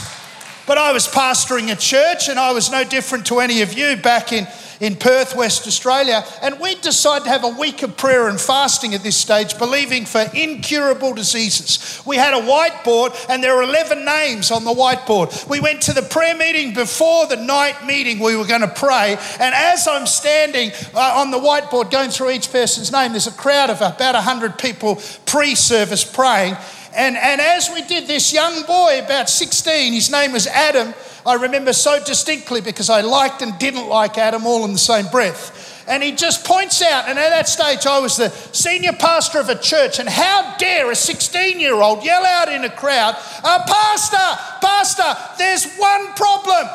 But 0.68 0.78
I 0.78 0.92
was 0.92 1.08
pastoring 1.08 1.72
a 1.72 1.76
church 1.76 2.30
and 2.30 2.38
I 2.38 2.52
was 2.52 2.70
no 2.70 2.84
different 2.84 3.26
to 3.26 3.40
any 3.40 3.64
of 3.64 3.74
you 3.74 3.98
back 3.98 4.32
in 4.32 4.46
in 4.80 4.96
Perth, 4.96 5.36
West 5.36 5.68
Australia, 5.68 6.24
and 6.42 6.60
we 6.60 6.76
decided 6.76 7.26
to 7.26 7.30
have 7.30 7.44
a 7.44 7.60
week 7.60 7.84
of 7.84 7.98
prayer 7.98 8.28
and 8.28 8.40
fasting 8.40 8.94
at 8.94 9.04
this 9.04 9.18
stage, 9.18 9.58
believing 9.58 10.06
for 10.06 10.26
incurable 10.34 11.14
diseases. 11.14 12.02
We 12.06 12.16
had 12.16 12.34
a 12.34 12.42
whiteboard, 12.42 13.16
and 13.30 13.44
there 13.44 13.56
were 13.56 13.64
11 13.64 14.06
names 14.06 14.52
on 14.52 14.64
the 14.64 14.74
whiteboard. 14.74 15.48
We 15.50 15.60
went 15.60 15.82
to 15.84 15.94
the 15.94 16.02
prayer 16.02 16.36
meeting 16.36 16.74
before 16.74 17.28
the 17.28 17.36
night 17.36 17.86
meeting 17.86 18.20
we 18.20 18.36
were 18.36 18.46
going 18.46 18.62
to 18.62 18.68
pray, 18.68 19.18
and 19.40 19.54
as 19.56 19.88
I'm 19.88 20.08
standing 20.08 20.72
uh, 20.94 21.00
on 21.18 21.32
the 21.32 21.40
whiteboard 21.40 21.92
going 21.92 22.10
through 22.10 22.32
each 22.32 22.52
person's 22.52 22.92
name, 22.92 23.12
there's 23.12 23.28
a 23.28 23.32
crowd 23.32 23.70
of 23.70 23.78
about 23.78 24.16
100 24.16 24.58
people 24.58 25.02
pre 25.26 25.56
service 25.56 26.04
praying. 26.04 26.56
And, 26.96 27.16
and 27.18 27.40
as 27.40 27.70
we 27.70 27.84
did, 27.84 28.08
this 28.08 28.34
young 28.34 28.64
boy, 28.66 29.02
about 29.04 29.30
16, 29.30 29.94
his 29.94 30.12
name 30.12 30.32
was 30.32 30.48
Adam, 30.48 30.94
I 31.26 31.36
remember 31.36 31.74
so 31.74 32.04
distinctly 32.04 32.62
because 32.62 32.90
I 32.90 33.02
liked 33.02 33.42
and 33.42 33.58
didn't 33.60 33.88
like 33.88 34.18
Adam 34.18 34.46
all 34.46 34.66
in 34.66 34.72
the 34.72 34.78
same 34.78 35.08
breath. 35.08 35.86
And 35.88 36.04
he 36.04 36.12
just 36.12 36.46
points 36.46 36.84
out, 36.84 37.10
and 37.10 37.18
at 37.18 37.30
that 37.32 37.50
stage, 37.50 37.88
I 37.88 37.98
was 38.00 38.16
the 38.16 38.30
senior 38.30 38.94
pastor 38.94 39.40
of 39.40 39.50
a 39.50 39.58
church, 39.58 40.00
and 40.00 40.08
how 40.08 40.56
dare 40.58 40.92
a 40.92 40.96
16 40.96 41.60
year 41.60 41.74
old 41.74 42.06
yell 42.06 42.24
out 42.24 42.48
in 42.48 42.64
a 42.64 42.70
crowd, 42.70 43.16
uh, 43.44 43.66
Pastor, 43.66 44.42
Pastor, 44.62 45.38
there's 45.40 45.76
one 45.78 46.14
problem. 46.14 46.68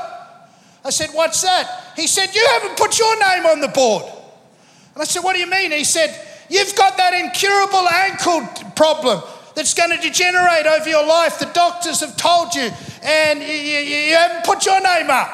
I 0.84 0.90
said, 0.90 1.10
What's 1.10 1.42
that? 1.42 1.92
He 1.96 2.06
said, 2.06 2.34
You 2.34 2.44
haven't 2.52 2.76
put 2.76 2.98
your 2.98 3.18
name 3.20 3.46
on 3.46 3.60
the 3.60 3.68
board. 3.68 4.04
And 4.94 5.02
I 5.02 5.04
said, 5.04 5.22
What 5.22 5.34
do 5.34 5.40
you 5.40 5.50
mean? 5.50 5.70
He 5.70 5.84
said, 5.84 6.14
You've 6.50 6.74
got 6.74 6.96
that 6.96 7.14
incurable 7.14 7.88
ankle 7.88 8.46
problem 8.74 9.22
that's 9.54 9.74
going 9.74 9.90
to 9.90 9.96
degenerate 9.96 10.66
over 10.66 10.88
your 10.88 11.06
life. 11.06 11.38
The 11.38 11.46
doctors 11.46 12.00
have 12.00 12.16
told 12.16 12.54
you, 12.54 12.70
and 13.04 13.40
you, 13.40 13.46
you, 13.46 13.78
you 13.78 14.14
haven't 14.14 14.44
put 14.44 14.64
your 14.66 14.80
name 14.80 15.10
up. 15.10 15.30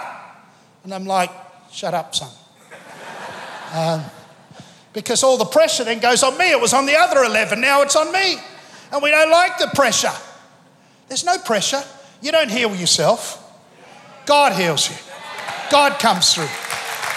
And 0.84 0.92
I'm 0.92 1.06
like, 1.06 1.30
shut 1.72 1.94
up, 1.94 2.14
son. 2.14 2.30
Um, 3.72 4.02
because 4.92 5.22
all 5.22 5.36
the 5.36 5.44
pressure 5.44 5.84
then 5.84 6.00
goes 6.00 6.24
on 6.24 6.36
me. 6.36 6.50
It 6.50 6.60
was 6.60 6.74
on 6.74 6.86
the 6.86 6.96
other 6.96 7.22
11, 7.22 7.60
now 7.60 7.82
it's 7.82 7.94
on 7.94 8.12
me. 8.12 8.34
And 8.90 9.00
we 9.00 9.12
don't 9.12 9.30
like 9.30 9.58
the 9.58 9.68
pressure. 9.68 10.10
There's 11.06 11.24
no 11.24 11.38
pressure. 11.38 11.80
You 12.20 12.32
don't 12.32 12.50
heal 12.50 12.74
yourself, 12.74 13.36
God 14.26 14.54
heals 14.54 14.90
you. 14.90 14.96
God 15.70 16.00
comes 16.00 16.34
through. 16.34 16.48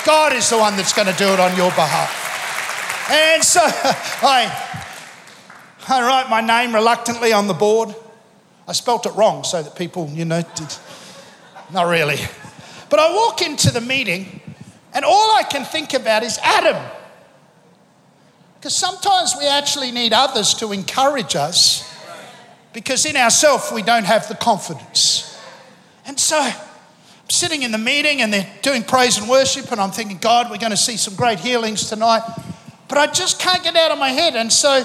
God 0.05 0.33
is 0.33 0.47
the 0.51 0.59
one 0.59 0.77
that's 0.77 0.93
going 0.93 1.07
to 1.07 1.17
do 1.17 1.25
it 1.25 1.39
on 1.39 1.55
your 1.57 1.71
behalf. 1.71 3.09
And 3.09 3.43
so 3.43 3.61
I 3.63 4.73
I 5.87 6.01
write 6.01 6.29
my 6.29 6.39
name 6.39 6.73
reluctantly 6.73 7.33
on 7.33 7.47
the 7.47 7.53
board. 7.53 7.93
I 8.67 8.73
spelt 8.73 9.05
it 9.05 9.13
wrong 9.15 9.43
so 9.43 9.61
that 9.61 9.75
people, 9.75 10.09
you 10.09 10.25
know, 10.25 10.41
did. 10.55 10.75
not 11.71 11.83
really. 11.83 12.17
But 12.89 12.99
I 12.99 13.13
walk 13.13 13.41
into 13.41 13.71
the 13.71 13.81
meeting 13.81 14.41
and 14.93 15.03
all 15.03 15.35
I 15.35 15.43
can 15.43 15.65
think 15.65 15.93
about 15.93 16.23
is 16.23 16.37
Adam. 16.43 16.81
Because 18.55 18.75
sometimes 18.75 19.35
we 19.37 19.47
actually 19.47 19.91
need 19.91 20.13
others 20.13 20.53
to 20.55 20.71
encourage 20.71 21.35
us 21.35 21.91
because 22.71 23.05
in 23.05 23.17
ourselves 23.17 23.71
we 23.73 23.81
don't 23.81 24.05
have 24.05 24.27
the 24.27 24.35
confidence. 24.35 25.37
And 26.05 26.19
so 26.19 26.39
I'm 26.39 27.29
sitting 27.29 27.63
in 27.63 27.71
the 27.71 27.77
meeting 27.77 28.21
and 28.21 28.33
they're 28.33 28.49
doing 28.61 28.83
praise 28.83 29.17
and 29.17 29.29
worship, 29.29 29.71
and 29.71 29.81
I'm 29.81 29.91
thinking, 29.91 30.17
God, 30.17 30.49
we're 30.49 30.57
going 30.57 30.71
to 30.71 30.77
see 30.77 30.97
some 30.97 31.15
great 31.15 31.39
healings 31.39 31.89
tonight. 31.89 32.23
But 32.87 32.97
I 32.97 33.07
just 33.07 33.39
can't 33.39 33.63
get 33.63 33.75
out 33.75 33.91
of 33.91 33.97
my 33.97 34.09
head. 34.09 34.35
And 34.35 34.51
so 34.51 34.83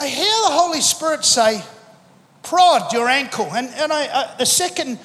I 0.00 0.06
hear 0.06 0.24
the 0.24 0.54
Holy 0.54 0.80
Spirit 0.80 1.24
say, 1.24 1.62
prod 2.42 2.92
your 2.92 3.08
ankle. 3.08 3.48
And, 3.52 3.68
and 3.76 3.92
I, 3.92 4.06
uh, 4.06 4.36
the 4.36 4.46
second 4.46 4.98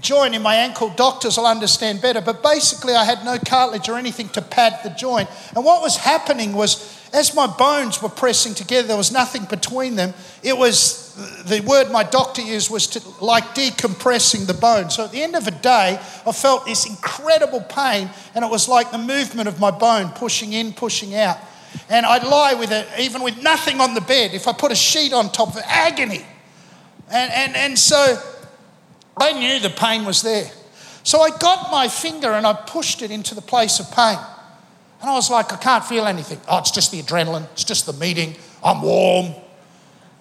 joint 0.00 0.34
in 0.34 0.42
my 0.42 0.54
ankle, 0.56 0.90
doctors 0.90 1.36
will 1.36 1.46
understand 1.46 2.00
better, 2.00 2.20
but 2.20 2.42
basically 2.42 2.94
I 2.94 3.04
had 3.04 3.24
no 3.24 3.38
cartilage 3.38 3.88
or 3.88 3.98
anything 3.98 4.28
to 4.30 4.42
pad 4.42 4.78
the 4.82 4.90
joint. 4.90 5.28
And 5.54 5.64
what 5.64 5.82
was 5.82 5.96
happening 5.96 6.52
was, 6.52 6.98
as 7.12 7.34
my 7.34 7.46
bones 7.46 8.02
were 8.02 8.08
pressing 8.08 8.54
together, 8.54 8.88
there 8.88 8.96
was 8.96 9.12
nothing 9.12 9.44
between 9.44 9.96
them. 9.96 10.14
It 10.42 10.56
was 10.56 11.02
the 11.44 11.60
word 11.60 11.90
my 11.90 12.04
doctor 12.04 12.40
used 12.40 12.70
was 12.70 12.86
to 12.88 13.02
like 13.22 13.44
decompressing 13.54 14.46
the 14.46 14.54
bone. 14.54 14.88
So 14.88 15.04
at 15.04 15.12
the 15.12 15.22
end 15.22 15.36
of 15.36 15.46
a 15.46 15.50
day, 15.50 15.98
I 16.26 16.32
felt 16.32 16.64
this 16.64 16.86
incredible 16.86 17.60
pain, 17.60 18.08
and 18.34 18.44
it 18.44 18.50
was 18.50 18.68
like 18.68 18.90
the 18.92 18.98
movement 18.98 19.48
of 19.48 19.60
my 19.60 19.70
bone 19.70 20.08
pushing 20.10 20.54
in, 20.54 20.72
pushing 20.72 21.14
out. 21.14 21.38
And 21.90 22.06
I'd 22.06 22.24
lie 22.24 22.54
with 22.54 22.70
it, 22.70 22.86
even 22.98 23.22
with 23.22 23.42
nothing 23.42 23.80
on 23.80 23.94
the 23.94 24.00
bed, 24.00 24.32
if 24.32 24.48
I 24.48 24.52
put 24.52 24.72
a 24.72 24.74
sheet 24.74 25.12
on 25.12 25.30
top 25.30 25.48
of 25.48 25.58
it, 25.58 25.64
agony. 25.66 26.24
And, 27.10 27.32
and, 27.32 27.56
and 27.56 27.78
so 27.78 28.18
I 29.16 29.32
knew 29.32 29.60
the 29.60 29.70
pain 29.70 30.04
was 30.04 30.22
there. 30.22 30.50
So 31.04 31.20
I 31.20 31.36
got 31.36 31.70
my 31.70 31.88
finger 31.88 32.32
and 32.32 32.46
I 32.46 32.52
pushed 32.52 33.02
it 33.02 33.10
into 33.10 33.34
the 33.34 33.42
place 33.42 33.80
of 33.80 33.90
pain. 33.90 34.18
And 35.00 35.10
I 35.10 35.14
was 35.14 35.30
like, 35.30 35.52
I 35.52 35.56
can't 35.56 35.84
feel 35.84 36.06
anything. 36.06 36.40
Oh, 36.48 36.58
it's 36.58 36.70
just 36.70 36.92
the 36.92 37.02
adrenaline, 37.02 37.50
it's 37.52 37.64
just 37.64 37.86
the 37.86 37.92
meeting, 37.92 38.36
I'm 38.64 38.82
warm. 38.82 39.34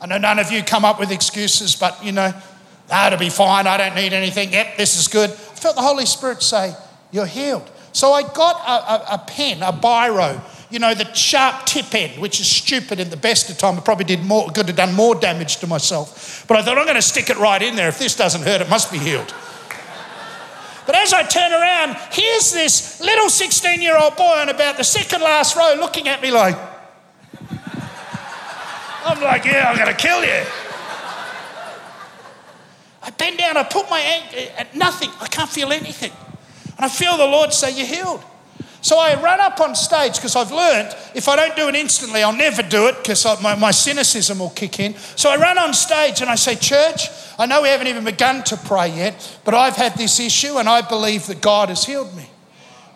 I 0.02 0.08
know 0.08 0.18
none 0.18 0.40
of 0.40 0.52
you 0.52 0.64
come 0.64 0.84
up 0.84 1.00
with 1.00 1.12
excuses, 1.12 1.76
but 1.76 2.04
you 2.04 2.12
know, 2.12 2.34
it'll 3.06 3.20
be 3.20 3.30
fine, 3.30 3.68
I 3.68 3.78
don't 3.78 3.96
need 3.96 4.14
anything. 4.14 4.52
Yep, 4.52 4.78
this 4.78 4.98
is 5.00 5.08
good. 5.08 5.30
I 5.30 5.34
felt 5.34 5.76
the 5.76 5.84
Holy 5.84 6.08
Spirit 6.08 6.42
say, 6.42 6.74
You're 7.12 7.28
healed. 7.28 7.70
So 7.94 8.12
I 8.12 8.24
got 8.24 8.56
a, 8.62 8.72
a, 8.72 9.16
a 9.16 9.18
pen, 9.28 9.62
a 9.62 9.72
biro, 9.72 10.42
you 10.72 10.80
know, 10.80 10.94
the 10.94 11.14
sharp 11.14 11.66
tip 11.66 11.94
end, 11.94 12.22
which 12.22 12.40
is 12.40 12.48
stupid 12.48 13.00
in 13.00 13.10
the 13.10 13.18
best 13.18 13.50
of 13.50 13.58
time. 13.58 13.78
I 13.78 13.82
probably 13.82 14.06
did 14.06 14.24
more, 14.24 14.50
could 14.50 14.68
have 14.68 14.76
done 14.76 14.94
more 14.94 15.16
damage 15.16 15.58
to 15.58 15.68
myself. 15.68 16.46
But 16.48 16.58
I 16.58 16.64
thought, 16.64 16.78
I'm 16.78 16.86
going 16.86 16.96
to 16.96 17.02
stick 17.02 17.30
it 17.30 17.38
right 17.38 17.62
in 17.62 17.76
there. 17.76 17.90
If 17.90 18.00
this 18.00 18.16
doesn't 18.16 18.44
hurt, 18.44 18.62
it 18.62 18.70
must 18.70 18.92
be 18.92 18.98
healed. 18.98 19.34
But 20.86 20.96
as 20.96 21.14
I 21.14 21.24
turn 21.24 21.52
around, 21.52 21.98
here's 22.12 22.52
this 22.52 23.00
little 23.02 23.30
16 23.30 23.82
year 23.82 23.98
old 23.98 24.16
boy 24.16 24.24
on 24.24 24.50
about 24.50 24.78
the 24.78 24.84
second 24.84 25.22
last 25.22 25.56
row 25.56 25.76
looking 25.78 26.08
at 26.08 26.22
me 26.22 26.32
like, 26.32 26.58
I'm 29.06 29.22
like, 29.22 29.46
yeah, 29.46 29.70
I'm 29.70 29.78
going 29.78 29.88
to 29.88 29.94
kill 29.94 30.24
you. 30.24 30.44
I 33.04 33.10
bend 33.12 33.38
down, 33.38 33.58
I 33.58 33.64
put 33.64 33.90
my 33.90 34.00
hand, 34.00 34.36
uh, 34.36 34.60
at 34.60 34.76
nothing. 34.76 35.10
I 35.20 35.28
can't 35.28 35.50
feel 35.50 35.72
anything. 35.72 36.12
And 36.78 36.86
I 36.86 36.90
feel 36.90 37.18
the 37.18 37.26
Lord 37.26 37.52
say, 37.54 37.76
You're 37.76 37.88
healed. 37.88 38.24
So 38.82 38.98
I 38.98 39.22
run 39.22 39.40
up 39.40 39.60
on 39.60 39.76
stage 39.76 40.16
because 40.16 40.36
I've 40.36 40.52
learned 40.52 40.96
if 41.14 41.28
I 41.28 41.36
don't 41.36 41.56
do 41.56 41.68
it 41.70 41.76
instantly, 41.76 42.24
I'll 42.24 42.36
never 42.36 42.64
do 42.64 42.88
it 42.88 42.98
because 42.98 43.24
my, 43.42 43.54
my 43.56 43.72
cynicism 43.72 44.40
will 44.40 44.50
kick 44.50 44.80
in. 44.80 44.96
So 45.16 45.30
I 45.30 45.38
run 45.38 45.60
on 45.60 45.74
stage 45.74 46.22
and 46.22 46.30
I 46.30 46.36
say, 46.36 46.56
Church, 46.56 47.08
I 47.38 47.46
know 47.46 47.62
we 47.62 47.70
haven't 47.70 47.88
even 47.88 48.04
begun 48.04 48.44
to 48.46 48.58
pray 48.58 48.90
yet, 48.90 49.40
but 49.46 49.54
I've 49.54 49.76
had 49.76 49.96
this 49.96 50.20
issue 50.20 50.58
and 50.58 50.68
I 50.68 50.82
believe 50.82 51.28
that 51.28 51.42
God 51.42 51.70
has 51.70 51.86
healed 51.86 52.16
me. 52.16 52.26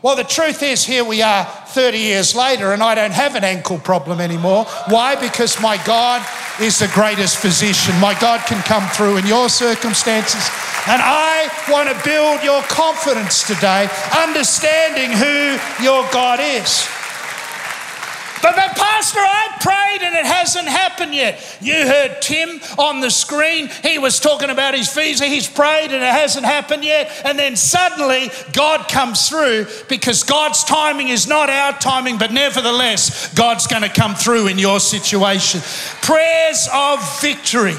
Well, 0.02 0.16
the 0.16 0.24
truth 0.24 0.62
is, 0.62 0.86
here 0.86 1.04
we 1.04 1.24
are 1.24 1.46
30 1.46 1.98
years 1.98 2.36
later, 2.36 2.74
and 2.74 2.84
I 2.84 2.94
don't 2.94 3.12
have 3.12 3.34
an 3.34 3.44
ankle 3.44 3.80
problem 3.80 4.22
anymore. 4.22 4.66
Why? 4.88 5.16
Because 5.16 5.60
my 5.60 5.84
God 5.84 6.22
is 6.62 6.80
the 6.80 6.88
greatest 6.90 7.38
physician. 7.38 7.94
My 8.00 8.18
God 8.20 8.46
can 8.46 8.62
come 8.64 8.88
through 8.90 9.18
in 9.18 9.26
your 9.26 9.50
circumstances. 9.50 10.50
And 10.88 11.02
I 11.04 11.50
want 11.70 11.90
to 11.90 11.98
build 12.04 12.44
your 12.44 12.62
confidence 12.64 13.46
today, 13.46 13.90
understanding 14.16 15.12
who 15.12 15.58
your 15.84 16.08
God 16.12 16.40
is. 16.40 16.88
But, 18.46 18.56
but, 18.58 18.76
Pastor, 18.76 19.22
I 19.22 19.58
prayed 19.60 20.06
and 20.06 20.16
it 20.16 20.24
hasn't 20.24 20.68
happened 20.68 21.16
yet. 21.16 21.58
You 21.62 21.74
heard 21.74 22.22
Tim 22.22 22.62
on 22.78 23.00
the 23.00 23.10
screen. 23.10 23.72
He 23.82 23.98
was 23.98 24.20
talking 24.20 24.52
about 24.52 24.76
his 24.76 24.94
visa. 24.94 25.26
He's 25.26 25.50
prayed 25.50 25.86
and 25.86 25.96
it 26.04 26.14
hasn't 26.14 26.46
happened 26.46 26.86
yet. 26.86 27.10
And 27.26 27.40
then 27.40 27.56
suddenly 27.56 28.30
God 28.54 28.88
comes 28.88 29.28
through 29.28 29.66
because 29.90 30.22
God's 30.22 30.64
timing 30.64 31.08
is 31.08 31.28
not 31.28 31.50
our 31.50 31.74
timing, 31.80 32.20
but 32.20 32.32
nevertheless, 32.32 33.34
God's 33.34 33.66
going 33.66 33.82
to 33.82 33.90
come 33.90 34.14
through 34.14 34.46
in 34.46 34.60
your 34.60 34.80
situation. 34.80 35.62
Prayers 36.04 36.70
of 36.72 37.22
victory. 37.22 37.74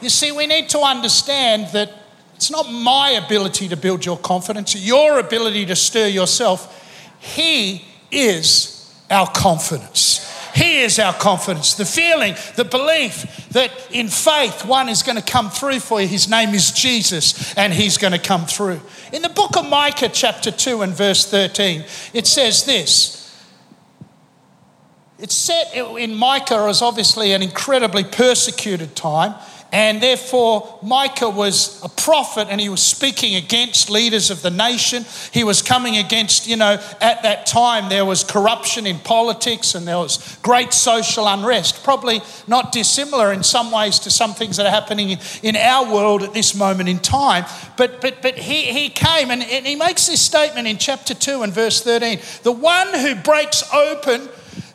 You 0.00 0.10
see, 0.10 0.30
we 0.30 0.46
need 0.46 0.68
to 0.68 0.78
understand 0.78 1.72
that 1.72 1.90
it's 2.36 2.52
not 2.52 2.70
my 2.70 3.10
ability 3.10 3.66
to 3.70 3.76
build 3.76 4.06
your 4.06 4.16
confidence, 4.16 4.76
your 4.76 5.18
ability 5.18 5.66
to 5.66 5.74
stir 5.74 6.06
yourself. 6.06 6.72
He 7.18 7.84
is 8.12 8.75
our 9.10 9.30
confidence. 9.30 10.22
He 10.54 10.80
is 10.80 10.98
our 10.98 11.12
confidence. 11.12 11.74
The 11.74 11.84
feeling, 11.84 12.34
the 12.56 12.64
belief 12.64 13.48
that 13.50 13.70
in 13.90 14.08
faith 14.08 14.64
one 14.64 14.88
is 14.88 15.02
going 15.02 15.16
to 15.16 15.22
come 15.22 15.50
through 15.50 15.80
for 15.80 16.00
you. 16.00 16.08
His 16.08 16.30
name 16.30 16.54
is 16.54 16.72
Jesus 16.72 17.54
and 17.58 17.74
he's 17.74 17.98
going 17.98 18.14
to 18.14 18.18
come 18.18 18.46
through. 18.46 18.80
In 19.12 19.20
the 19.20 19.28
book 19.28 19.56
of 19.58 19.68
Micah, 19.68 20.08
chapter 20.08 20.50
2 20.50 20.80
and 20.80 20.94
verse 20.94 21.30
13, 21.30 21.84
it 22.14 22.26
says 22.26 22.64
this. 22.64 23.22
It's 25.18 25.34
set 25.34 25.74
in 25.74 26.14
Micah 26.14 26.66
as 26.68 26.80
obviously 26.80 27.32
an 27.32 27.42
incredibly 27.42 28.04
persecuted 28.04 28.96
time. 28.96 29.34
And 29.72 30.00
therefore, 30.00 30.78
Micah 30.82 31.28
was 31.28 31.82
a 31.82 31.88
prophet 31.88 32.46
and 32.48 32.60
he 32.60 32.68
was 32.68 32.80
speaking 32.80 33.34
against 33.34 33.90
leaders 33.90 34.30
of 34.30 34.40
the 34.40 34.50
nation. 34.50 35.04
He 35.32 35.42
was 35.42 35.60
coming 35.60 35.96
against, 35.96 36.46
you 36.46 36.56
know, 36.56 36.80
at 37.00 37.22
that 37.24 37.46
time 37.46 37.88
there 37.88 38.04
was 38.04 38.22
corruption 38.22 38.86
in 38.86 38.98
politics 39.00 39.74
and 39.74 39.86
there 39.86 39.98
was 39.98 40.38
great 40.42 40.72
social 40.72 41.26
unrest. 41.26 41.82
Probably 41.82 42.20
not 42.46 42.70
dissimilar 42.70 43.32
in 43.32 43.42
some 43.42 43.72
ways 43.72 43.98
to 44.00 44.10
some 44.10 44.34
things 44.34 44.56
that 44.56 44.66
are 44.66 44.70
happening 44.70 45.18
in 45.42 45.56
our 45.56 45.92
world 45.92 46.22
at 46.22 46.32
this 46.32 46.54
moment 46.54 46.88
in 46.88 47.00
time. 47.00 47.44
But, 47.76 48.00
but, 48.00 48.22
but 48.22 48.38
he, 48.38 48.62
he 48.72 48.88
came 48.88 49.30
and, 49.30 49.42
he 49.42 49.74
makes 49.74 50.06
this 50.06 50.20
statement 50.20 50.68
in 50.68 50.78
chapter 50.78 51.12
2 51.12 51.42
and 51.42 51.52
verse 51.52 51.82
13 51.82 52.20
The 52.44 52.52
one 52.52 52.94
who 52.94 53.16
breaks 53.16 53.64
open 53.72 54.28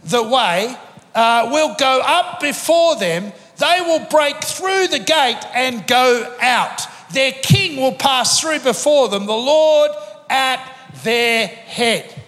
the 0.04 0.22
way 0.22 0.76
uh, 1.16 1.50
will 1.52 1.76
go 1.78 2.02
up 2.06 2.42
before 2.42 2.98
them 2.98 3.32
they 3.62 3.82
will 3.82 4.06
break 4.10 4.44
through 4.44 4.88
the 4.88 5.00
gate 5.00 5.40
and 5.54 5.86
go 5.88 6.36
out. 6.42 6.82
Their 7.14 7.32
king 7.32 7.78
will 7.78 7.94
pass 7.94 8.40
through 8.40 8.60
before 8.60 9.10
them, 9.10 9.26
the 9.26 9.34
Lord 9.34 9.92
at 10.30 10.76
their 11.04 11.48
head. 11.48 12.21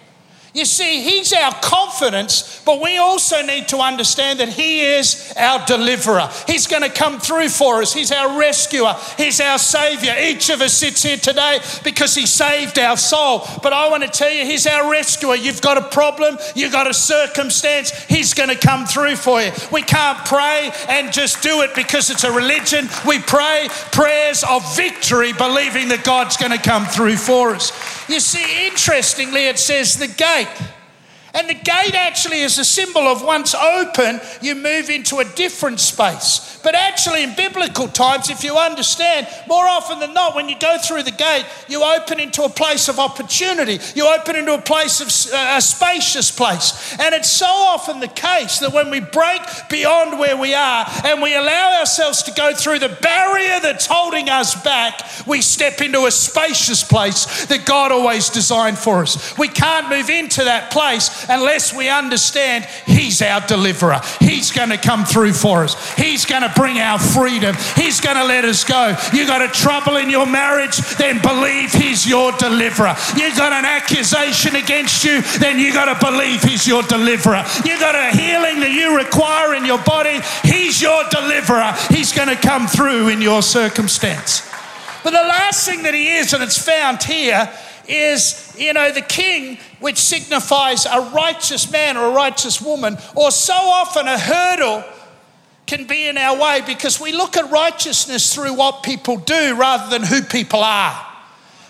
You 0.54 0.64
see, 0.64 1.02
He's 1.02 1.32
our 1.32 1.52
confidence, 1.54 2.62
but 2.64 2.80
we 2.80 2.96
also 2.96 3.42
need 3.42 3.66
to 3.68 3.78
understand 3.78 4.38
that 4.38 4.50
He 4.50 4.82
is 4.82 5.34
our 5.36 5.66
deliverer. 5.66 6.30
He's 6.46 6.68
going 6.68 6.82
to 6.82 6.88
come 6.88 7.18
through 7.18 7.48
for 7.48 7.82
us. 7.82 7.92
He's 7.92 8.12
our 8.12 8.38
rescuer. 8.38 8.94
He's 9.16 9.40
our 9.40 9.58
Savior. 9.58 10.14
Each 10.16 10.50
of 10.50 10.60
us 10.60 10.72
sits 10.72 11.02
here 11.02 11.16
today 11.16 11.58
because 11.82 12.14
He 12.14 12.26
saved 12.26 12.78
our 12.78 12.96
soul. 12.96 13.44
But 13.64 13.72
I 13.72 13.88
want 13.88 14.04
to 14.04 14.08
tell 14.08 14.30
you, 14.30 14.44
He's 14.44 14.68
our 14.68 14.88
rescuer. 14.88 15.34
You've 15.34 15.60
got 15.60 15.76
a 15.76 15.82
problem, 15.82 16.38
you've 16.54 16.72
got 16.72 16.88
a 16.88 16.94
circumstance, 16.94 17.90
He's 18.04 18.32
going 18.32 18.48
to 18.48 18.56
come 18.56 18.86
through 18.86 19.16
for 19.16 19.42
you. 19.42 19.50
We 19.72 19.82
can't 19.82 20.18
pray 20.24 20.70
and 20.88 21.12
just 21.12 21.42
do 21.42 21.62
it 21.62 21.74
because 21.74 22.10
it's 22.10 22.22
a 22.22 22.30
religion. 22.30 22.88
We 23.04 23.18
pray 23.18 23.66
prayers 23.90 24.44
of 24.44 24.76
victory, 24.76 25.32
believing 25.32 25.88
that 25.88 26.04
God's 26.04 26.36
going 26.36 26.52
to 26.52 26.58
come 26.58 26.86
through 26.86 27.16
for 27.16 27.56
us. 27.56 27.72
You 28.08 28.20
see, 28.20 28.66
interestingly, 28.66 29.46
it 29.46 29.58
says 29.58 29.96
the 29.96 30.06
gate 30.06 30.43
right 30.44 30.74
and 31.34 31.48
the 31.48 31.54
gate 31.54 31.94
actually 31.94 32.40
is 32.40 32.58
a 32.58 32.64
symbol 32.64 33.02
of 33.02 33.22
once 33.22 33.54
open, 33.54 34.20
you 34.40 34.54
move 34.54 34.88
into 34.88 35.18
a 35.18 35.24
different 35.24 35.80
space. 35.80 36.60
But 36.62 36.76
actually, 36.76 37.24
in 37.24 37.34
biblical 37.34 37.88
times, 37.88 38.30
if 38.30 38.44
you 38.44 38.56
understand, 38.56 39.26
more 39.48 39.66
often 39.66 39.98
than 39.98 40.14
not, 40.14 40.34
when 40.34 40.48
you 40.48 40.58
go 40.58 40.78
through 40.78 41.02
the 41.02 41.10
gate, 41.10 41.44
you 41.68 41.82
open 41.82 42.20
into 42.20 42.44
a 42.44 42.48
place 42.48 42.88
of 42.88 42.98
opportunity. 42.98 43.80
You 43.94 44.06
open 44.06 44.36
into 44.36 44.54
a 44.54 44.60
place 44.60 45.00
of 45.00 45.34
uh, 45.34 45.56
a 45.56 45.60
spacious 45.60 46.30
place. 46.30 46.96
And 46.98 47.14
it's 47.14 47.30
so 47.30 47.46
often 47.46 48.00
the 48.00 48.08
case 48.08 48.60
that 48.60 48.72
when 48.72 48.90
we 48.90 49.00
break 49.00 49.42
beyond 49.68 50.18
where 50.18 50.36
we 50.36 50.54
are 50.54 50.86
and 51.04 51.20
we 51.20 51.34
allow 51.34 51.78
ourselves 51.80 52.22
to 52.22 52.32
go 52.32 52.54
through 52.54 52.78
the 52.78 52.96
barrier 53.02 53.60
that's 53.60 53.86
holding 53.86 54.30
us 54.30 54.60
back, 54.62 55.00
we 55.26 55.42
step 55.42 55.80
into 55.80 56.06
a 56.06 56.10
spacious 56.10 56.84
place 56.84 57.44
that 57.46 57.66
God 57.66 57.92
always 57.92 58.30
designed 58.30 58.78
for 58.78 59.02
us. 59.02 59.36
We 59.36 59.48
can't 59.48 59.90
move 59.90 60.08
into 60.08 60.44
that 60.44 60.70
place 60.70 61.23
unless 61.28 61.74
we 61.74 61.88
understand 61.88 62.64
He's 62.86 63.22
our 63.22 63.40
deliverer. 63.46 64.00
He's 64.20 64.50
going 64.50 64.70
to 64.70 64.78
come 64.78 65.04
through 65.04 65.32
for 65.32 65.64
us. 65.64 65.94
He's 65.94 66.24
going 66.24 66.42
to 66.42 66.52
bring 66.54 66.78
our 66.78 66.98
freedom. 66.98 67.54
He's 67.76 68.00
going 68.00 68.16
to 68.16 68.24
let 68.24 68.44
us 68.44 68.64
go. 68.64 68.96
You 69.12 69.26
got 69.26 69.42
a 69.42 69.48
trouble 69.48 69.96
in 69.96 70.10
your 70.10 70.26
marriage, 70.26 70.76
then 70.96 71.20
believe 71.20 71.72
He's 71.72 72.06
your 72.06 72.32
deliverer. 72.32 72.94
You 73.16 73.34
got 73.36 73.52
an 73.52 73.64
accusation 73.64 74.56
against 74.56 75.04
you, 75.04 75.22
then 75.38 75.58
you 75.58 75.72
got 75.72 75.92
to 75.92 76.04
believe 76.04 76.42
He's 76.42 76.66
your 76.66 76.82
deliverer. 76.82 77.44
You 77.64 77.78
got 77.78 77.94
a 77.94 78.16
healing 78.16 78.60
that 78.60 78.72
you 78.72 78.96
require 78.96 79.54
in 79.54 79.64
your 79.64 79.82
body, 79.82 80.20
He's 80.42 80.80
your 80.80 81.04
deliverer. 81.10 81.74
He's 81.90 82.12
going 82.12 82.28
to 82.28 82.36
come 82.36 82.66
through 82.66 83.08
in 83.08 83.22
your 83.22 83.42
circumstance. 83.42 84.50
But 85.02 85.10
the 85.10 85.28
last 85.28 85.66
thing 85.66 85.82
that 85.82 85.94
He 85.94 86.08
is, 86.16 86.32
and 86.32 86.42
it's 86.42 86.58
found 86.58 87.02
here, 87.02 87.52
is, 87.88 88.54
you 88.58 88.72
know, 88.72 88.90
the 88.92 89.00
king, 89.00 89.58
which 89.80 89.98
signifies 89.98 90.86
a 90.86 91.10
righteous 91.14 91.70
man 91.70 91.96
or 91.96 92.06
a 92.06 92.12
righteous 92.12 92.60
woman, 92.60 92.96
or 93.14 93.30
so 93.30 93.54
often 93.54 94.08
a 94.08 94.18
hurdle 94.18 94.84
can 95.66 95.86
be 95.86 96.08
in 96.08 96.18
our 96.18 96.38
way 96.38 96.60
because 96.66 97.00
we 97.00 97.12
look 97.12 97.36
at 97.36 97.50
righteousness 97.50 98.34
through 98.34 98.54
what 98.54 98.82
people 98.82 99.16
do 99.16 99.56
rather 99.56 99.90
than 99.90 100.06
who 100.06 100.22
people 100.22 100.60
are. 100.60 101.03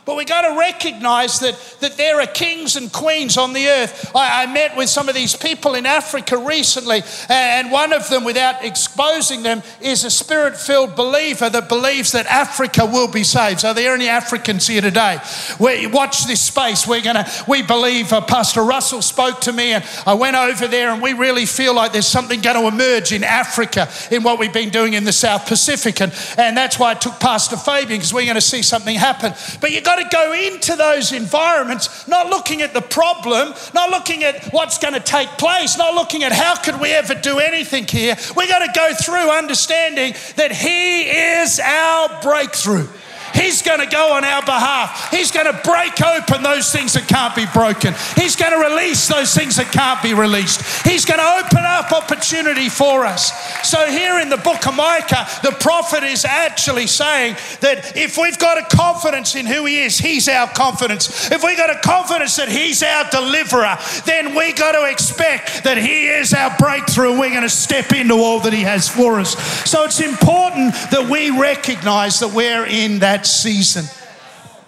But 0.05 0.17
we 0.17 0.27
got 0.27 0.43
to 0.43 0.59
recognize 0.59 1.41
that, 1.41 1.59
that 1.81 1.97
there 1.97 2.21
are 2.21 2.27
kings 2.27 2.77
and 2.77 2.93
queens 2.93 3.39
on 3.39 3.55
the 3.55 3.69
earth. 3.69 4.15
I, 4.15 4.43
I, 4.43 4.47
met 4.47 4.77
with 4.77 4.91
some 4.91 5.09
of 5.09 5.15
these 5.15 5.35
people 5.35 5.75
in 5.75 5.87
Africa 5.87 6.37
recently, 6.37 7.03
and 7.31 7.73
one 7.73 7.95
of 7.95 8.09
them, 8.11 8.23
without 8.23 8.63
exposing 8.65 9.43
them, 9.43 9.63
is 9.81 10.05
a 10.05 10.11
spirit 10.11 10.59
filled 10.59 10.95
believer 10.95 11.49
that 11.49 11.71
believes 11.71 12.13
that 12.13 12.27
Africa 12.27 12.85
will 12.85 13.09
be 13.11 13.25
saved. 13.25 13.61
So, 13.61 13.71
are 13.71 13.75
there 13.75 13.95
any 13.95 14.09
Africans 14.09 14.67
here 14.67 14.83
today? 14.83 15.21
We, 15.59 15.87
watch 15.87 16.27
this 16.27 16.43
space. 16.43 16.87
We're 16.87 17.01
going 17.01 17.17
to, 17.17 17.45
we 17.49 17.63
believe, 17.63 18.13
uh, 18.13 18.21
Pastor 18.21 18.63
Russell 18.63 19.01
spoke 19.01 19.41
to 19.43 19.53
me, 19.53 19.73
and 19.73 19.85
I 20.07 20.13
went 20.15 20.37
over 20.37 20.69
there, 20.69 20.91
and 20.91 21.01
we 21.01 21.15
really 21.15 21.47
feel 21.47 21.75
like 21.75 21.93
there's 21.93 22.07
something 22.07 22.43
going 22.43 22.61
to 22.61 22.69
emerge 22.69 23.13
in 23.13 23.25
Africa 23.25 23.89
in 24.11 24.23
what 24.23 24.39
we've 24.39 24.53
been 24.53 24.71
doing 24.71 24.93
in 24.93 25.05
the 25.05 25.13
South 25.13 25.47
Pacific. 25.47 26.03
And, 26.03 26.13
and 26.37 26.55
that's 26.55 26.79
why 26.79 26.91
I 26.91 26.95
took 26.95 27.19
Pastor 27.21 27.57
Fabian, 27.57 27.99
because 27.99 28.13
we're 28.13 28.25
going 28.25 28.35
to 28.35 28.43
see 28.43 28.61
something 28.61 28.97
happen. 28.97 29.33
But 29.63 29.71
you've 29.71 29.85
got 29.85 29.94
got 29.95 30.11
to 30.11 30.17
go 30.17 30.33
into 30.33 30.77
those 30.77 31.13
environments 31.13 32.09
not 32.09 32.29
looking 32.29 32.63
at 32.63 32.75
the 32.75 32.81
problem, 32.81 33.55
not 33.75 33.91
looking 33.91 34.25
at 34.25 34.53
what's 34.53 34.79
going 34.79 34.95
to 34.95 35.01
take 35.01 35.29
place, 35.31 35.79
not 35.79 35.95
looking 35.95 36.25
at 36.25 36.33
how 36.33 36.57
could 36.57 36.81
we 36.81 36.91
ever 36.91 37.15
do 37.15 37.39
anything 37.39 37.87
here. 37.87 38.17
We 38.37 38.49
got 38.49 38.61
to 38.61 38.73
go 38.75 38.93
through 38.95 39.31
understanding 39.31 40.15
that 40.37 40.53
He 40.53 41.03
is 41.03 41.61
our 41.61 42.21
breakthrough. 42.23 42.89
He's 43.35 43.63
going 43.63 43.81
to 43.81 43.87
go 43.87 44.13
on 44.15 44.25
our 44.25 44.43
behalf. 44.43 45.11
He's 45.11 45.31
going 45.31 45.47
to 45.47 45.61
break 45.65 46.01
open 46.01 46.43
those 46.43 46.73
things 46.73 46.95
that 46.95 47.09
can't 47.09 47.35
be 47.35 47.47
broken. 47.53 47.95
He's 48.17 48.37
going 48.37 48.53
to 48.53 48.71
release 48.71 49.09
those 49.09 49.35
things 49.35 49.57
that 49.57 49.73
can't 49.73 50.03
be 50.03 50.15
released. 50.15 50.63
He's 50.87 51.05
going 51.05 51.21
to 51.21 51.45
open 51.45 51.65
up 51.65 51.93
opportunity 51.93 52.69
for 52.69 53.05
us. 53.05 53.33
So, 53.69 53.87
here 53.87 54.21
in 54.21 54.29
the 54.29 54.37
book 54.37 54.67
of 54.67 54.77
Micah, 54.77 55.27
the 55.43 55.53
prophet 55.59 56.05
is 56.05 56.25
actually 56.25 56.87
saying 56.87 57.37
that 57.61 57.97
if 57.97 58.17
we've 58.17 58.39
got 58.39 58.59
a 58.59 58.77
confidence 58.77 59.35
in 59.35 59.47
who 59.47 59.65
He 59.65 59.83
is, 59.83 59.99
He's 59.99 60.29
our 60.29 60.49
confidence. 60.49 61.31
If 61.31 61.43
we've 61.43 61.57
got 61.57 61.71
a 61.71 61.81
confidence 61.81 62.37
that 62.37 62.49
He's 62.49 62.83
our 62.83 63.09
deliverer, 63.11 63.77
then 64.07 64.35
we 64.35 64.53
got 64.53 64.73
to 64.73 64.91
expect 64.91 65.65
that 65.65 65.79
He 65.79 66.09
is 66.09 66.33
our 66.33 66.55
breakthrough 66.59 67.19
we're 67.19 67.31
going 67.31 67.43
to 67.43 67.49
step 67.49 67.93
into 67.93 68.15
all 68.15 68.41
that 68.41 68.53
He 68.53 68.63
has 68.63 68.89
for 68.89 69.19
us. 69.19 69.37
So, 69.69 69.85
it's 69.85 70.01
important 70.01 70.75
that 70.91 71.09
we 71.11 71.31
recognize 71.31 72.21
that 72.21 72.33
we're 72.33 72.67
in 72.67 73.01
that 73.01 73.24
season 73.27 73.85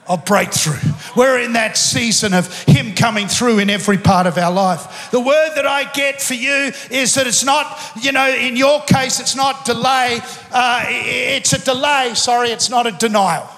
of 0.08 0.24
breakthrough. 0.24 0.92
We're 1.16 1.40
in 1.40 1.54
that 1.54 1.76
season 1.76 2.32
of 2.32 2.62
Him 2.62 2.94
coming 2.94 3.26
through 3.26 3.58
in 3.58 3.70
every 3.70 3.98
part 3.98 4.26
of 4.26 4.38
our 4.38 4.52
life. 4.52 5.10
The 5.10 5.20
word 5.20 5.54
that 5.56 5.66
I 5.66 5.90
get 5.92 6.22
for 6.22 6.34
you 6.34 6.72
is 6.90 7.14
that 7.14 7.26
it's 7.26 7.44
not, 7.44 7.78
you 8.00 8.12
know, 8.12 8.28
in 8.28 8.56
your 8.56 8.80
case, 8.82 9.18
it's 9.20 9.34
not 9.34 9.64
delay, 9.64 10.20
uh, 10.52 10.84
it's 10.88 11.52
a 11.52 11.64
delay, 11.64 12.12
sorry, 12.14 12.50
it's 12.50 12.70
not 12.70 12.86
a 12.86 12.92
denial. 12.92 13.48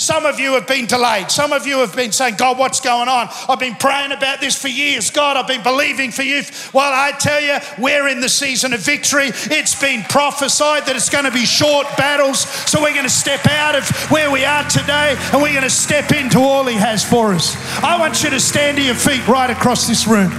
Some 0.00 0.24
of 0.24 0.40
you 0.40 0.54
have 0.54 0.66
been 0.66 0.86
delayed. 0.86 1.30
Some 1.30 1.52
of 1.52 1.66
you 1.66 1.80
have 1.80 1.94
been 1.94 2.10
saying, 2.10 2.36
God, 2.36 2.56
what's 2.56 2.80
going 2.80 3.10
on? 3.10 3.28
I've 3.50 3.60
been 3.60 3.74
praying 3.74 4.12
about 4.12 4.40
this 4.40 4.56
for 4.56 4.68
years. 4.68 5.10
God, 5.10 5.36
I've 5.36 5.46
been 5.46 5.62
believing 5.62 6.10
for 6.10 6.22
you. 6.22 6.42
Well, 6.72 6.90
I 6.90 7.12
tell 7.18 7.38
you, 7.38 7.58
we're 7.76 8.08
in 8.08 8.22
the 8.22 8.28
season 8.30 8.72
of 8.72 8.80
victory. 8.80 9.26
It's 9.26 9.78
been 9.78 10.02
prophesied 10.04 10.86
that 10.86 10.96
it's 10.96 11.10
going 11.10 11.26
to 11.26 11.30
be 11.30 11.44
short 11.44 11.86
battles. 11.98 12.40
So 12.40 12.80
we're 12.80 12.94
going 12.94 13.04
to 13.04 13.10
step 13.10 13.46
out 13.46 13.76
of 13.76 13.86
where 14.10 14.30
we 14.30 14.42
are 14.42 14.66
today 14.70 15.18
and 15.34 15.42
we're 15.42 15.52
going 15.52 15.64
to 15.64 15.68
step 15.68 16.12
into 16.12 16.38
all 16.38 16.64
He 16.64 16.76
has 16.76 17.04
for 17.04 17.34
us. 17.34 17.54
I 17.82 17.98
want 17.98 18.24
you 18.24 18.30
to 18.30 18.40
stand 18.40 18.78
to 18.78 18.82
your 18.82 18.94
feet 18.94 19.28
right 19.28 19.50
across 19.50 19.86
this 19.86 20.08
room. 20.08 20.32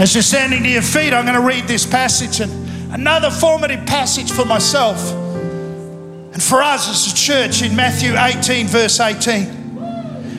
As 0.00 0.14
you're 0.14 0.22
standing 0.22 0.62
to 0.62 0.70
your 0.70 0.80
feet, 0.80 1.12
I'm 1.12 1.26
going 1.26 1.38
to 1.38 1.46
read 1.46 1.68
this 1.68 1.84
passage 1.84 2.40
and 2.40 2.94
another 2.94 3.30
formative 3.30 3.84
passage 3.84 4.32
for 4.32 4.46
myself. 4.46 5.23
And 6.34 6.42
for 6.42 6.60
us 6.62 6.88
as 6.88 7.12
a 7.12 7.16
church 7.16 7.62
in 7.62 7.76
Matthew 7.76 8.16
18, 8.18 8.66
verse 8.66 8.98
18, 8.98 9.78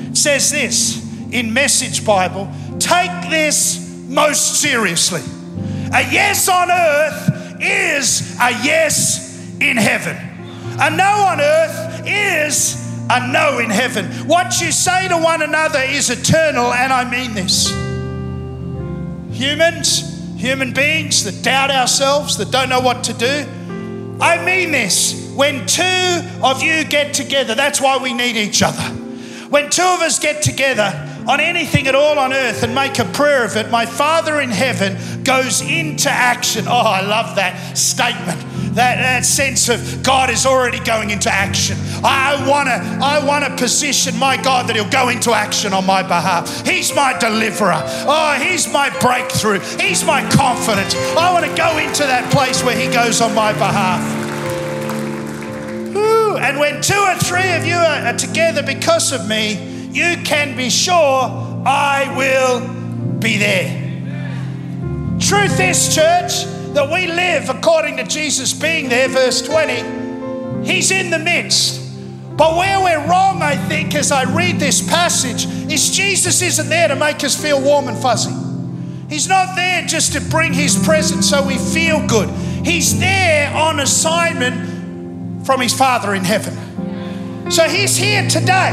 it 0.10 0.18
says 0.18 0.52
this 0.52 1.02
in 1.32 1.54
Message 1.54 2.06
Bible 2.06 2.52
take 2.80 3.30
this 3.30 4.06
most 4.10 4.62
seriously. 4.62 5.22
A 5.94 6.02
yes 6.12 6.50
on 6.50 6.70
earth 6.70 7.62
is 7.62 8.38
a 8.42 8.52
yes 8.62 9.58
in 9.62 9.78
heaven. 9.78 10.18
A 10.82 10.90
no 10.90 11.06
on 11.06 11.40
earth 11.40 12.04
is 12.06 12.76
a 13.10 13.32
no 13.32 13.60
in 13.60 13.70
heaven. 13.70 14.06
What 14.28 14.60
you 14.60 14.74
say 14.74 15.08
to 15.08 15.18
one 15.18 15.44
another 15.44 15.80
is 15.80 16.10
eternal, 16.10 16.74
and 16.74 16.92
I 16.92 17.10
mean 17.10 17.34
this. 17.34 17.70
Humans, 19.32 20.36
human 20.38 20.74
beings 20.74 21.24
that 21.24 21.42
doubt 21.42 21.72
ourselves, 21.72 22.36
that 22.36 22.52
don't 22.52 22.68
know 22.68 22.82
what 22.82 23.06
to 23.06 23.14
do, 23.14 23.46
I 24.20 24.44
mean 24.44 24.74
this. 24.74 25.25
When 25.36 25.66
two 25.68 25.84
of 26.42 26.64
you 26.64 26.86
get 26.86 27.14
together, 27.14 27.56
that's 27.56 27.82
why 27.82 27.98
we 27.98 28.14
need 28.14 28.38
each 28.38 28.64
other. 28.64 28.84
When 29.50 29.70
two 29.70 29.84
of 29.84 30.02
us 30.02 30.18
get 30.18 30.42
together 30.42 31.12
on 31.28 31.40
anything 31.40 31.88
at 31.88 31.96
all 31.96 32.18
on 32.18 32.32
earth 32.32 32.64
and 32.64 32.74
make 32.74 33.00
a 33.00 33.06
prayer 33.06 33.44
of 33.44 33.58
it, 33.58 33.70
my 33.70 33.86
Father 33.86 34.40
in 34.40 34.50
heaven 34.50 35.24
goes 35.24 35.62
into 35.62 36.10
action. 36.10 36.66
Oh, 36.68 36.72
I 36.72 37.02
love 37.02 37.36
that 37.36 37.78
statement. 37.78 38.40
That, 38.76 38.98
that 38.98 39.26
sense 39.26 39.70
of 39.70 40.04
God 40.04 40.30
is 40.30 40.46
already 40.46 40.80
going 40.80 41.10
into 41.10 41.32
action. 41.32 41.78
I 42.04 42.36
want 42.48 42.68
to 42.68 43.06
I 43.06 43.26
want 43.26 43.46
to 43.46 43.56
position 43.56 44.18
my 44.18 44.36
God 44.36 44.68
that 44.68 44.76
He'll 44.76 44.90
go 44.90 45.10
into 45.10 45.32
action 45.32 45.72
on 45.72 45.86
my 45.86 46.02
behalf. 46.02 46.66
He's 46.66 46.94
my 46.94 47.18
deliverer. 47.18 47.82
Oh, 48.06 48.38
He's 48.42 48.72
my 48.72 48.90
breakthrough. 49.00 49.60
He's 49.80 50.04
my 50.04 50.22
confidence. 50.32 50.94
I 51.16 51.32
want 51.32 51.46
to 51.46 51.56
go 51.56 51.78
into 51.78 52.04
that 52.04 52.32
place 52.34 52.64
where 52.64 52.78
He 52.78 52.92
goes 52.94 53.22
on 53.22 53.34
my 53.34 53.54
behalf. 53.54 54.25
And 56.38 56.60
when 56.60 56.82
two 56.82 56.94
or 56.94 57.16
three 57.16 57.54
of 57.54 57.66
you 57.66 57.76
are, 57.76 58.14
together 58.14 58.64
because 58.64 59.12
of 59.12 59.28
me, 59.28 59.90
you 59.92 60.18
can 60.24 60.56
be 60.58 60.70
sure 60.70 60.94
I 61.66 62.14
will 62.18 63.20
be 63.20 63.38
there. 63.38 63.82
Truth 65.20 65.60
is, 65.60 65.96
church, 65.96 66.46
that 66.74 66.92
we 66.92 67.08
live 67.08 67.50
according 67.50 67.98
to 67.98 68.04
Jesus 68.04 68.54
being 68.54 68.90
there, 68.90 69.08
verse 69.08 69.42
20. 69.42 70.66
He's 70.66 70.92
in 70.92 71.10
the 71.10 71.20
midst. 71.20 71.82
But 72.38 72.58
where 72.58 72.82
we're 72.82 73.08
wrong, 73.08 73.42
I 73.42 73.56
think, 73.56 73.96
as 73.96 74.12
I 74.12 74.24
read 74.36 74.60
this 74.60 74.86
passage, 74.86 75.46
is 75.72 75.90
Jesus 75.92 76.42
isn't 76.42 76.68
there 76.68 76.90
to 76.90 76.96
make 76.96 77.24
us 77.24 77.42
feel 77.42 77.62
warm 77.62 77.88
and 77.88 77.98
fuzzy. 77.98 78.36
He's 79.10 79.30
not 79.30 79.56
there 79.56 79.86
just 79.86 80.14
to 80.14 80.22
bring 80.22 80.52
His 80.52 80.76
presence 80.84 81.30
so 81.30 81.46
we 81.46 81.58
feel 81.58 82.06
good. 82.08 82.30
He's 82.66 83.00
there 83.00 83.56
on 83.56 83.80
assignment 83.80 84.75
from 85.46 85.62
his 85.62 85.74
Father 85.74 86.16
in 86.16 86.24
heaven. 86.24 87.52
So 87.52 87.70
he's 87.70 87.96
here 87.96 88.28
today. 88.28 88.72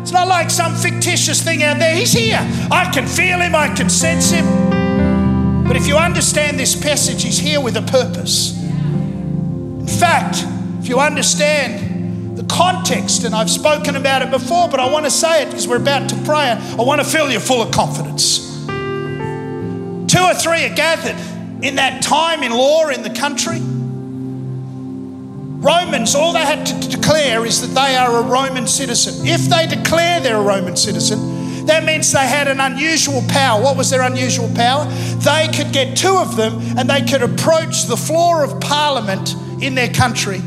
It's 0.00 0.12
not 0.12 0.28
like 0.28 0.50
some 0.50 0.74
fictitious 0.74 1.42
thing 1.42 1.62
out 1.62 1.78
there. 1.78 1.94
He's 1.94 2.12
here. 2.12 2.38
I 2.70 2.90
can 2.92 3.06
feel 3.06 3.40
him, 3.40 3.54
I 3.54 3.74
can 3.74 3.90
sense 3.90 4.30
him. 4.30 5.64
But 5.66 5.76
if 5.76 5.86
you 5.86 5.96
understand 5.96 6.58
this 6.60 6.80
passage, 6.80 7.22
he's 7.22 7.38
here 7.38 7.60
with 7.60 7.76
a 7.76 7.82
purpose. 7.82 8.56
In 8.62 9.86
fact, 9.86 10.44
if 10.80 10.88
you 10.88 11.00
understand 11.00 12.36
the 12.36 12.44
context, 12.44 13.24
and 13.24 13.34
I've 13.34 13.50
spoken 13.50 13.96
about 13.96 14.22
it 14.22 14.30
before, 14.30 14.68
but 14.68 14.78
I 14.78 14.90
want 14.90 15.06
to 15.06 15.10
say 15.10 15.42
it 15.42 15.46
because 15.46 15.66
we're 15.66 15.76
about 15.76 16.08
to 16.10 16.16
pray. 16.24 16.50
I 16.50 16.82
want 16.82 17.00
to 17.00 17.06
fill 17.06 17.30
you 17.30 17.40
full 17.40 17.62
of 17.62 17.72
confidence. 17.72 18.64
Two 18.66 20.22
or 20.22 20.34
three 20.34 20.64
are 20.66 20.74
gathered 20.74 21.16
in 21.64 21.76
that 21.76 22.02
time 22.02 22.42
in 22.42 22.52
law 22.52 22.88
in 22.88 23.02
the 23.02 23.10
country. 23.10 23.60
Romans, 25.64 26.14
all 26.14 26.34
they 26.34 26.44
had 26.44 26.66
to 26.66 26.88
declare 26.90 27.46
is 27.46 27.62
that 27.62 27.74
they 27.74 27.96
are 27.96 28.18
a 28.18 28.22
Roman 28.22 28.66
citizen. 28.66 29.26
If 29.26 29.48
they 29.48 29.66
declare 29.66 30.20
they're 30.20 30.36
a 30.36 30.42
Roman 30.42 30.76
citizen, 30.76 31.64
that 31.64 31.84
means 31.84 32.12
they 32.12 32.26
had 32.26 32.48
an 32.48 32.60
unusual 32.60 33.22
power. 33.28 33.62
What 33.62 33.74
was 33.74 33.88
their 33.88 34.02
unusual 34.02 34.50
power? 34.54 34.84
They 34.84 35.48
could 35.48 35.72
get 35.72 35.96
two 35.96 36.18
of 36.18 36.36
them 36.36 36.60
and 36.76 36.90
they 36.90 37.00
could 37.00 37.22
approach 37.22 37.84
the 37.84 37.96
floor 37.96 38.44
of 38.44 38.60
parliament 38.60 39.34
in 39.62 39.74
their 39.74 39.88
country 39.88 40.42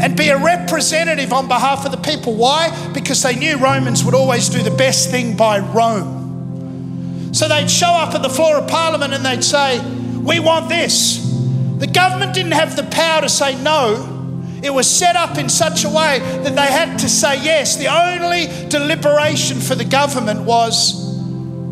and 0.00 0.14
be 0.14 0.28
a 0.28 0.36
representative 0.36 1.32
on 1.32 1.48
behalf 1.48 1.86
of 1.86 1.90
the 1.92 1.96
people. 1.96 2.34
Why? 2.34 2.68
Because 2.92 3.22
they 3.22 3.34
knew 3.34 3.56
Romans 3.56 4.04
would 4.04 4.14
always 4.14 4.50
do 4.50 4.62
the 4.62 4.76
best 4.76 5.10
thing 5.10 5.38
by 5.38 5.58
Rome. 5.60 7.30
So 7.32 7.48
they'd 7.48 7.70
show 7.70 7.88
up 7.88 8.14
at 8.14 8.22
the 8.22 8.28
floor 8.28 8.58
of 8.58 8.68
parliament 8.68 9.14
and 9.14 9.24
they'd 9.24 9.42
say, 9.42 9.80
We 10.18 10.38
want 10.38 10.68
this. 10.68 11.24
The 11.78 11.86
government 11.86 12.34
didn't 12.34 12.52
have 12.52 12.76
the 12.76 12.82
power 12.82 13.22
to 13.22 13.30
say 13.30 13.54
no 13.62 14.16
it 14.62 14.72
was 14.72 14.88
set 14.88 15.16
up 15.16 15.38
in 15.38 15.48
such 15.48 15.84
a 15.84 15.88
way 15.88 16.18
that 16.18 16.56
they 16.56 16.66
had 16.66 16.98
to 16.98 17.08
say 17.08 17.42
yes. 17.42 17.76
The 17.76 17.86
only 17.86 18.46
deliberation 18.68 19.60
for 19.60 19.74
the 19.74 19.84
government 19.84 20.42
was 20.42 21.06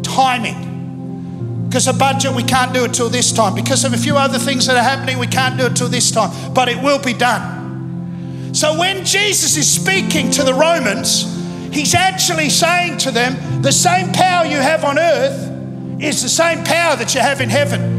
timing. 0.02 1.66
Because 1.68 1.88
of 1.88 1.98
budget, 1.98 2.32
we 2.32 2.44
can't 2.44 2.72
do 2.72 2.84
it 2.84 2.94
till 2.94 3.08
this 3.08 3.32
time. 3.32 3.54
Because 3.54 3.84
of 3.84 3.92
a 3.92 3.98
few 3.98 4.16
other 4.16 4.38
things 4.38 4.66
that 4.66 4.76
are 4.76 4.82
happening, 4.82 5.18
we 5.18 5.26
can't 5.26 5.58
do 5.58 5.66
it 5.66 5.74
till 5.74 5.88
this 5.88 6.10
time. 6.10 6.54
But 6.54 6.68
it 6.68 6.80
will 6.82 7.02
be 7.02 7.12
done. 7.12 8.54
So 8.54 8.78
when 8.78 9.04
Jesus 9.04 9.56
is 9.56 9.68
speaking 9.68 10.30
to 10.30 10.44
the 10.44 10.54
Romans, 10.54 11.24
he's 11.74 11.94
actually 11.94 12.48
saying 12.48 12.98
to 12.98 13.10
them, 13.10 13.62
the 13.62 13.72
same 13.72 14.12
power 14.12 14.46
you 14.46 14.56
have 14.56 14.84
on 14.84 14.98
earth 14.98 15.52
is 16.00 16.22
the 16.22 16.28
same 16.28 16.64
power 16.64 16.96
that 16.96 17.14
you 17.14 17.20
have 17.20 17.40
in 17.40 17.50
heaven. 17.50 17.95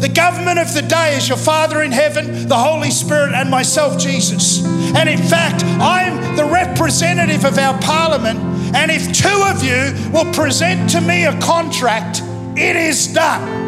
The 0.00 0.08
government 0.08 0.58
of 0.58 0.74
the 0.74 0.82
day 0.82 1.16
is 1.16 1.28
your 1.28 1.38
Father 1.38 1.82
in 1.82 1.90
heaven, 1.90 2.48
the 2.48 2.56
Holy 2.56 2.90
Spirit, 2.90 3.32
and 3.32 3.50
myself, 3.50 3.98
Jesus. 3.98 4.64
And 4.94 5.08
in 5.08 5.18
fact, 5.18 5.64
I'm 5.64 6.36
the 6.36 6.44
representative 6.44 7.44
of 7.44 7.56
our 7.58 7.78
parliament. 7.80 8.38
And 8.74 8.90
if 8.90 9.12
two 9.12 9.42
of 9.46 9.64
you 9.64 9.94
will 10.12 10.30
present 10.34 10.90
to 10.90 11.00
me 11.00 11.24
a 11.24 11.38
contract, 11.40 12.20
it 12.56 12.76
is 12.76 13.06
done. 13.06 13.66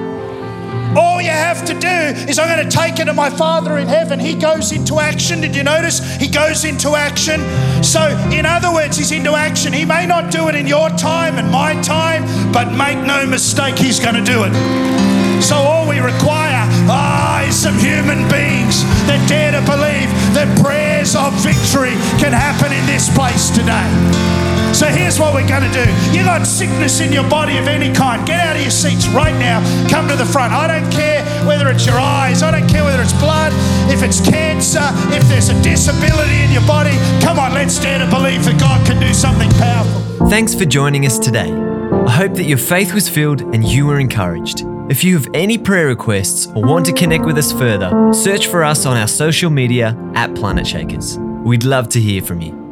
All 0.97 1.21
you 1.21 1.31
have 1.31 1.65
to 1.67 1.75
do 1.75 1.89
is 2.29 2.39
I'm 2.39 2.55
going 2.55 2.69
to 2.69 2.77
take 2.77 2.99
it 2.99 3.07
to 3.07 3.15
my 3.15 3.31
Father 3.31 3.79
in 3.79 3.89
heaven. 3.89 4.19
He 4.19 4.35
goes 4.35 4.73
into 4.73 5.01
action. 5.01 5.41
Did 5.41 5.57
you 5.57 5.63
notice? 5.63 6.17
He 6.17 6.29
goes 6.29 6.65
into 6.65 6.91
action. 6.91 7.41
So, 7.83 8.07
in 8.33 8.45
other 8.45 8.73
words, 8.73 8.97
he's 8.97 9.13
into 9.13 9.35
action. 9.35 9.73
He 9.73 9.85
may 9.85 10.07
not 10.07 10.31
do 10.31 10.49
it 10.49 10.55
in 10.55 10.67
your 10.67 10.91
time 10.91 11.37
and 11.39 11.51
my 11.51 11.81
time, 11.83 12.53
but 12.53 12.71
make 12.73 12.99
no 13.07 13.27
mistake, 13.27 13.79
he's 13.79 14.01
going 14.01 14.17
to 14.17 14.25
do 14.25 14.45
it. 14.45 15.08
So 15.41 15.57
all 15.57 15.89
we 15.89 16.01
require 16.01 16.67
ah, 16.91 17.47
is 17.47 17.55
some 17.55 17.79
human 17.79 18.29
beings 18.29 18.83
that 19.07 19.23
dare 19.29 19.53
to 19.53 19.63
believe 19.63 20.11
that 20.35 20.51
prayers 20.63 21.15
of 21.15 21.33
victory 21.43 21.95
can 22.19 22.33
happen 22.33 22.73
in 22.73 22.85
this 22.87 23.09
place 23.15 23.51
today. 23.51 23.87
So 24.75 24.87
here's 24.87 25.19
what 25.19 25.33
we're 25.35 25.49
going 25.49 25.63
to 25.63 25.73
do. 25.73 25.87
You 26.13 26.25
got 26.25 26.47
sickness 26.47 27.01
in 27.01 27.13
your 27.13 27.29
body 27.29 27.57
of 27.57 27.67
any 27.67 27.93
kind. 27.93 28.27
Get 28.27 28.41
out 28.41 28.57
of 28.57 28.63
your 28.63 28.71
seats 28.71 29.09
right 29.09 29.35
now. 29.39 29.63
Come 29.89 30.09
to 30.09 30.17
the 30.17 30.27
front. 30.27 30.53
I 30.53 30.69
don't 30.69 30.91
care 30.93 31.25
whether 31.47 31.69
it's 31.69 31.87
your 31.87 31.99
eyes. 31.99 32.43
I 32.43 32.51
don't 32.51 32.69
care 32.69 32.85
whether 32.85 33.03
it's 33.03 33.15
blood, 33.15 33.53
if 33.91 34.03
it's 34.03 34.21
cancer, 34.21 34.85
if 35.15 35.27
there's 35.29 35.49
a 35.49 35.63
disability 35.63 36.43
in 36.43 36.51
your 36.53 36.67
body. 36.67 36.97
Come 37.23 37.39
on, 37.39 37.55
let's 37.55 37.79
dare 37.79 37.99
to 37.99 38.07
believe 38.11 38.45
that 38.45 38.61
God 38.61 38.85
can 38.87 39.01
do 39.01 39.15
something 39.15 39.51
powerful. 39.53 40.29
Thanks 40.29 40.55
for 40.55 40.67
joining 40.67 41.07
us 41.07 41.19
today. 41.19 41.51
I 41.51 42.11
hope 42.11 42.35
that 42.35 42.45
your 42.45 42.59
faith 42.59 42.93
was 42.93 43.09
filled 43.09 43.41
and 43.41 43.65
you 43.65 43.87
were 43.87 43.99
encouraged. 43.99 44.65
If 44.91 45.05
you 45.05 45.19
have 45.19 45.29
any 45.35 45.59
prayer 45.59 45.87
requests 45.87 46.47
or 46.47 46.63
want 46.63 46.87
to 46.87 46.95
connect 46.95 47.27
with 47.27 47.37
us 47.37 47.53
further, 47.53 48.11
search 48.15 48.47
for 48.47 48.65
us 48.65 48.87
on 48.87 48.97
our 48.97 49.07
social 49.07 49.51
media 49.51 49.89
at 50.15 50.31
Planetshakers. 50.31 51.19
We'd 51.45 51.65
love 51.65 51.91
to 51.91 52.01
hear 52.01 52.23
from 52.23 52.41
you. 52.41 52.68